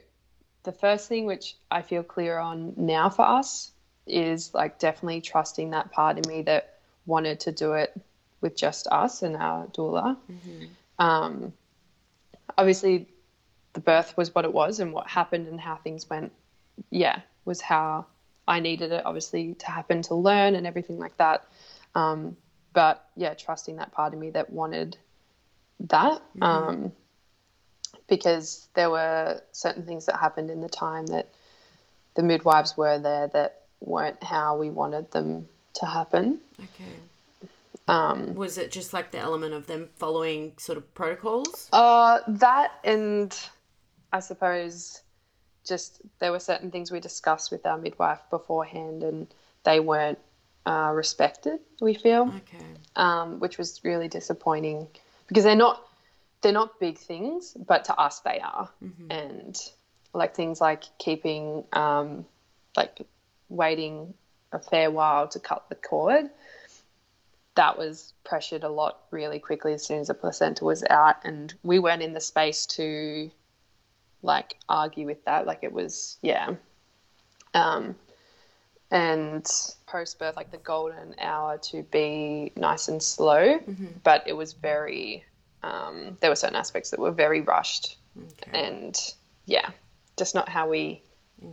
the 0.63 0.71
first 0.73 1.07
thing 1.07 1.25
which 1.25 1.55
I 1.71 1.81
feel 1.81 2.03
clear 2.03 2.37
on 2.37 2.73
now 2.75 3.09
for 3.09 3.25
us 3.25 3.71
is 4.05 4.53
like 4.53 4.79
definitely 4.79 5.21
trusting 5.21 5.69
that 5.69 5.91
part 5.91 6.17
in 6.17 6.29
me 6.29 6.41
that 6.43 6.79
wanted 7.05 7.39
to 7.41 7.51
do 7.53 7.73
it 7.73 7.95
with 8.41 8.55
just 8.57 8.87
us 8.87 9.23
and 9.23 9.37
our 9.37 9.67
doula. 9.67 10.17
Um, 10.99 11.53
obviously, 12.57 13.07
the 13.73 13.79
birth 13.79 14.15
was 14.17 14.33
what 14.33 14.45
it 14.45 14.53
was, 14.53 14.79
and 14.79 14.93
what 14.93 15.07
happened 15.07 15.47
and 15.47 15.59
how 15.59 15.75
things 15.75 16.09
went, 16.09 16.31
yeah, 16.89 17.21
was 17.45 17.61
how 17.61 18.05
I 18.47 18.59
needed 18.59 18.91
it, 18.91 19.05
obviously, 19.05 19.55
to 19.55 19.67
happen 19.67 20.01
to 20.03 20.15
learn 20.15 20.55
and 20.55 20.67
everything 20.67 20.99
like 20.99 21.17
that. 21.17 21.45
Um, 21.95 22.37
but 22.73 23.07
yeah, 23.15 23.33
trusting 23.33 23.77
that 23.77 23.91
part 23.91 24.13
of 24.13 24.19
me 24.19 24.31
that 24.31 24.49
wanted 24.49 24.97
that. 25.81 26.21
Um, 26.41 26.91
because 28.07 28.67
there 28.73 28.89
were 28.89 29.41
certain 29.51 29.85
things 29.85 30.07
that 30.07 30.17
happened 30.17 30.49
in 30.49 30.61
the 30.61 30.69
time 30.69 31.05
that 31.07 31.29
the 32.15 32.23
midwives 32.23 32.75
were 32.77 32.99
there 32.99 33.27
that 33.27 33.61
weren't 33.79 34.21
how 34.23 34.57
we 34.57 34.69
wanted 34.69 35.09
them 35.11 35.47
to 35.75 35.85
happen. 35.85 36.39
Okay. 36.59 36.91
Um, 37.87 38.33
Was 38.35 38.57
it 38.57 38.71
just 38.71 38.93
like 38.93 39.11
the 39.11 39.19
element 39.19 39.53
of 39.53 39.67
them 39.67 39.89
following 39.95 40.53
sort 40.57 40.77
of 40.77 40.93
protocols? 40.93 41.69
uh, 41.73 42.19
that 42.27 42.71
and 42.83 43.37
I 44.11 44.19
suppose 44.19 45.01
just 45.65 46.01
there 46.19 46.31
were 46.31 46.39
certain 46.39 46.71
things 46.71 46.91
we 46.91 46.99
discussed 46.99 47.51
with 47.51 47.65
our 47.65 47.77
midwife 47.77 48.19
beforehand 48.29 49.03
and 49.03 49.27
they 49.63 49.79
weren't 49.79 50.19
uh, 50.65 50.91
respected, 50.93 51.59
we 51.81 51.93
feel. 51.93 52.33
Okay. 52.37 52.65
um, 52.95 53.39
which 53.39 53.57
was 53.57 53.81
really 53.83 54.07
disappointing 54.07 54.87
because 55.27 55.43
they're 55.43 55.55
not 55.55 55.85
they're 56.41 56.51
not 56.51 56.79
big 56.79 56.97
things, 56.97 57.55
but 57.67 57.85
to 57.85 57.95
us 57.95 58.19
they 58.19 58.39
are, 58.39 58.69
and 59.09 59.57
like 60.13 60.35
things 60.35 60.59
like 60.61 60.83
keeping 60.99 61.63
um, 61.73 62.25
like 62.75 63.01
waiting 63.49 64.13
a 64.51 64.59
fair 64.59 64.91
while 64.91 65.27
to 65.29 65.39
cut 65.39 65.65
the 65.69 65.75
cord. 65.75 66.29
That 67.55 67.77
was 67.77 68.13
pressured 68.23 68.63
a 68.63 68.69
lot 68.69 69.01
really 69.11 69.39
quickly 69.39 69.73
as 69.73 69.85
soon 69.85 69.99
as 69.99 70.07
the 70.07 70.13
placenta 70.13 70.65
was 70.65 70.83
out, 70.89 71.17
and 71.23 71.53
we 71.63 71.79
weren't 71.79 72.01
in 72.01 72.13
the 72.13 72.21
space 72.21 72.65
to 72.67 73.29
like 74.21 74.55
argue 74.67 75.05
with 75.05 75.23
that. 75.25 75.45
Like 75.45 75.59
it 75.61 75.71
was, 75.71 76.17
yeah. 76.21 76.55
Um, 77.53 77.95
and 78.89 79.45
post 79.85 80.19
birth, 80.19 80.35
like 80.35 80.51
the 80.51 80.57
golden 80.57 81.15
hour 81.19 81.57
to 81.57 81.83
be 81.83 82.51
nice 82.55 82.87
and 82.87 83.01
slow, 83.01 83.59
but 84.03 84.23
it 84.25 84.33
was 84.33 84.53
very 84.53 85.23
um, 85.63 86.17
there 86.19 86.29
were 86.29 86.35
certain 86.35 86.55
aspects 86.55 86.89
that 86.91 86.99
were 86.99 87.11
very 87.11 87.41
rushed, 87.41 87.97
okay. 88.17 88.67
and 88.67 89.13
yeah, 89.45 89.69
just 90.17 90.35
not 90.35 90.49
how 90.49 90.67
we 90.67 91.01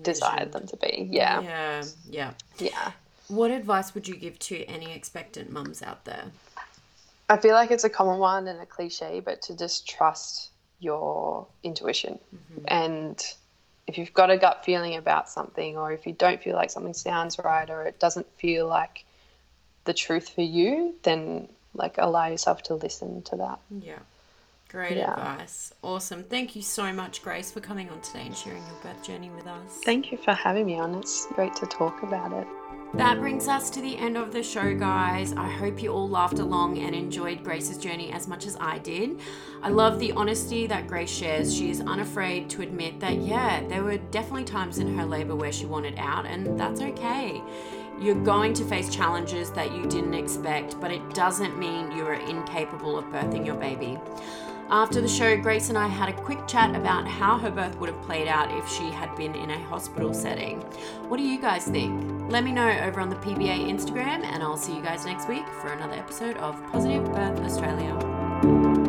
desired 0.02 0.52
them 0.52 0.66
to 0.66 0.76
be. 0.76 1.08
Yeah. 1.10 1.40
Yeah. 1.40 1.84
Yeah. 2.08 2.32
Yeah. 2.58 2.92
What 3.30 3.50
advice 3.50 3.94
would 3.94 4.08
you 4.08 4.16
give 4.16 4.38
to 4.40 4.64
any 4.64 4.92
expectant 4.92 5.50
mums 5.50 5.82
out 5.82 6.04
there? 6.04 6.24
I 7.28 7.36
feel 7.36 7.54
like 7.54 7.70
it's 7.70 7.84
a 7.84 7.88
common 7.90 8.18
one 8.18 8.48
and 8.48 8.60
a 8.60 8.66
cliche, 8.66 9.20
but 9.20 9.42
to 9.42 9.56
just 9.56 9.88
trust 9.88 10.50
your 10.80 11.46
intuition. 11.62 12.18
Mm-hmm. 12.34 12.64
And 12.66 13.24
if 13.86 13.98
you've 13.98 14.12
got 14.12 14.30
a 14.30 14.36
gut 14.36 14.64
feeling 14.64 14.96
about 14.96 15.28
something, 15.28 15.76
or 15.76 15.92
if 15.92 16.06
you 16.06 16.12
don't 16.12 16.42
feel 16.42 16.56
like 16.56 16.70
something 16.70 16.94
sounds 16.94 17.38
right, 17.38 17.70
or 17.70 17.84
it 17.84 18.00
doesn't 18.00 18.26
feel 18.36 18.66
like 18.66 19.04
the 19.84 19.94
truth 19.94 20.30
for 20.30 20.42
you, 20.42 20.96
then 21.04 21.48
like 21.74 21.96
allow 21.98 22.26
yourself 22.26 22.62
to 22.64 22.74
listen 22.74 23.22
to 23.22 23.36
that. 23.36 23.60
Yeah. 23.80 24.00
Great 24.68 24.96
yeah. 24.96 25.12
advice. 25.12 25.72
Awesome. 25.82 26.22
Thank 26.24 26.54
you 26.54 26.62
so 26.62 26.92
much, 26.92 27.22
Grace, 27.22 27.50
for 27.50 27.60
coming 27.60 27.90
on 27.90 28.00
today 28.00 28.26
and 28.26 28.36
sharing 28.36 28.62
your 28.62 28.76
birth 28.82 29.04
journey 29.04 29.30
with 29.30 29.46
us. 29.46 29.80
Thank 29.84 30.12
you 30.12 30.18
for 30.18 30.32
having 30.32 30.66
me 30.66 30.78
on. 30.78 30.94
It's 30.96 31.26
great 31.34 31.54
to 31.56 31.66
talk 31.66 32.02
about 32.02 32.32
it. 32.32 32.46
That 32.94 33.20
brings 33.20 33.46
us 33.46 33.70
to 33.70 33.80
the 33.80 33.96
end 33.96 34.16
of 34.16 34.32
the 34.32 34.42
show, 34.42 34.74
guys. 34.74 35.32
I 35.32 35.48
hope 35.48 35.80
you 35.80 35.92
all 35.92 36.08
laughed 36.08 36.40
along 36.40 36.78
and 36.78 36.94
enjoyed 36.94 37.44
Grace's 37.44 37.78
journey 37.78 38.10
as 38.10 38.26
much 38.26 38.46
as 38.46 38.56
I 38.60 38.78
did. 38.78 39.20
I 39.62 39.68
love 39.68 40.00
the 40.00 40.10
honesty 40.12 40.66
that 40.66 40.88
Grace 40.88 41.08
shares. 41.10 41.56
She 41.56 41.70
is 41.70 41.80
unafraid 41.80 42.50
to 42.50 42.62
admit 42.62 42.98
that, 42.98 43.18
yeah, 43.18 43.64
there 43.68 43.84
were 43.84 43.98
definitely 43.98 44.44
times 44.44 44.78
in 44.78 44.98
her 44.98 45.06
labor 45.06 45.36
where 45.36 45.52
she 45.52 45.66
wanted 45.66 45.94
out, 45.98 46.26
and 46.26 46.58
that's 46.58 46.80
okay. 46.80 47.40
You're 48.00 48.22
going 48.24 48.54
to 48.54 48.64
face 48.64 48.92
challenges 48.92 49.52
that 49.52 49.72
you 49.72 49.86
didn't 49.86 50.14
expect, 50.14 50.80
but 50.80 50.90
it 50.90 51.14
doesn't 51.14 51.58
mean 51.58 51.92
you 51.92 52.04
are 52.04 52.14
incapable 52.14 52.98
of 52.98 53.04
birthing 53.06 53.46
your 53.46 53.56
baby. 53.56 53.98
After 54.72 55.00
the 55.00 55.08
show, 55.08 55.36
Grace 55.36 55.68
and 55.68 55.76
I 55.76 55.88
had 55.88 56.08
a 56.08 56.12
quick 56.12 56.46
chat 56.46 56.76
about 56.76 57.04
how 57.04 57.38
her 57.38 57.50
birth 57.50 57.76
would 57.80 57.90
have 57.90 58.00
played 58.02 58.28
out 58.28 58.56
if 58.56 58.68
she 58.70 58.84
had 58.90 59.14
been 59.16 59.34
in 59.34 59.50
a 59.50 59.58
hospital 59.64 60.14
setting. 60.14 60.60
What 61.08 61.16
do 61.16 61.24
you 61.24 61.40
guys 61.40 61.64
think? 61.64 62.30
Let 62.30 62.44
me 62.44 62.52
know 62.52 62.68
over 62.68 63.00
on 63.00 63.10
the 63.10 63.16
PBA 63.16 63.68
Instagram, 63.68 64.22
and 64.22 64.44
I'll 64.44 64.56
see 64.56 64.76
you 64.76 64.82
guys 64.82 65.04
next 65.04 65.28
week 65.28 65.46
for 65.60 65.72
another 65.72 65.94
episode 65.94 66.36
of 66.36 66.54
Positive 66.70 67.04
Birth 67.06 67.40
Australia. 67.40 68.79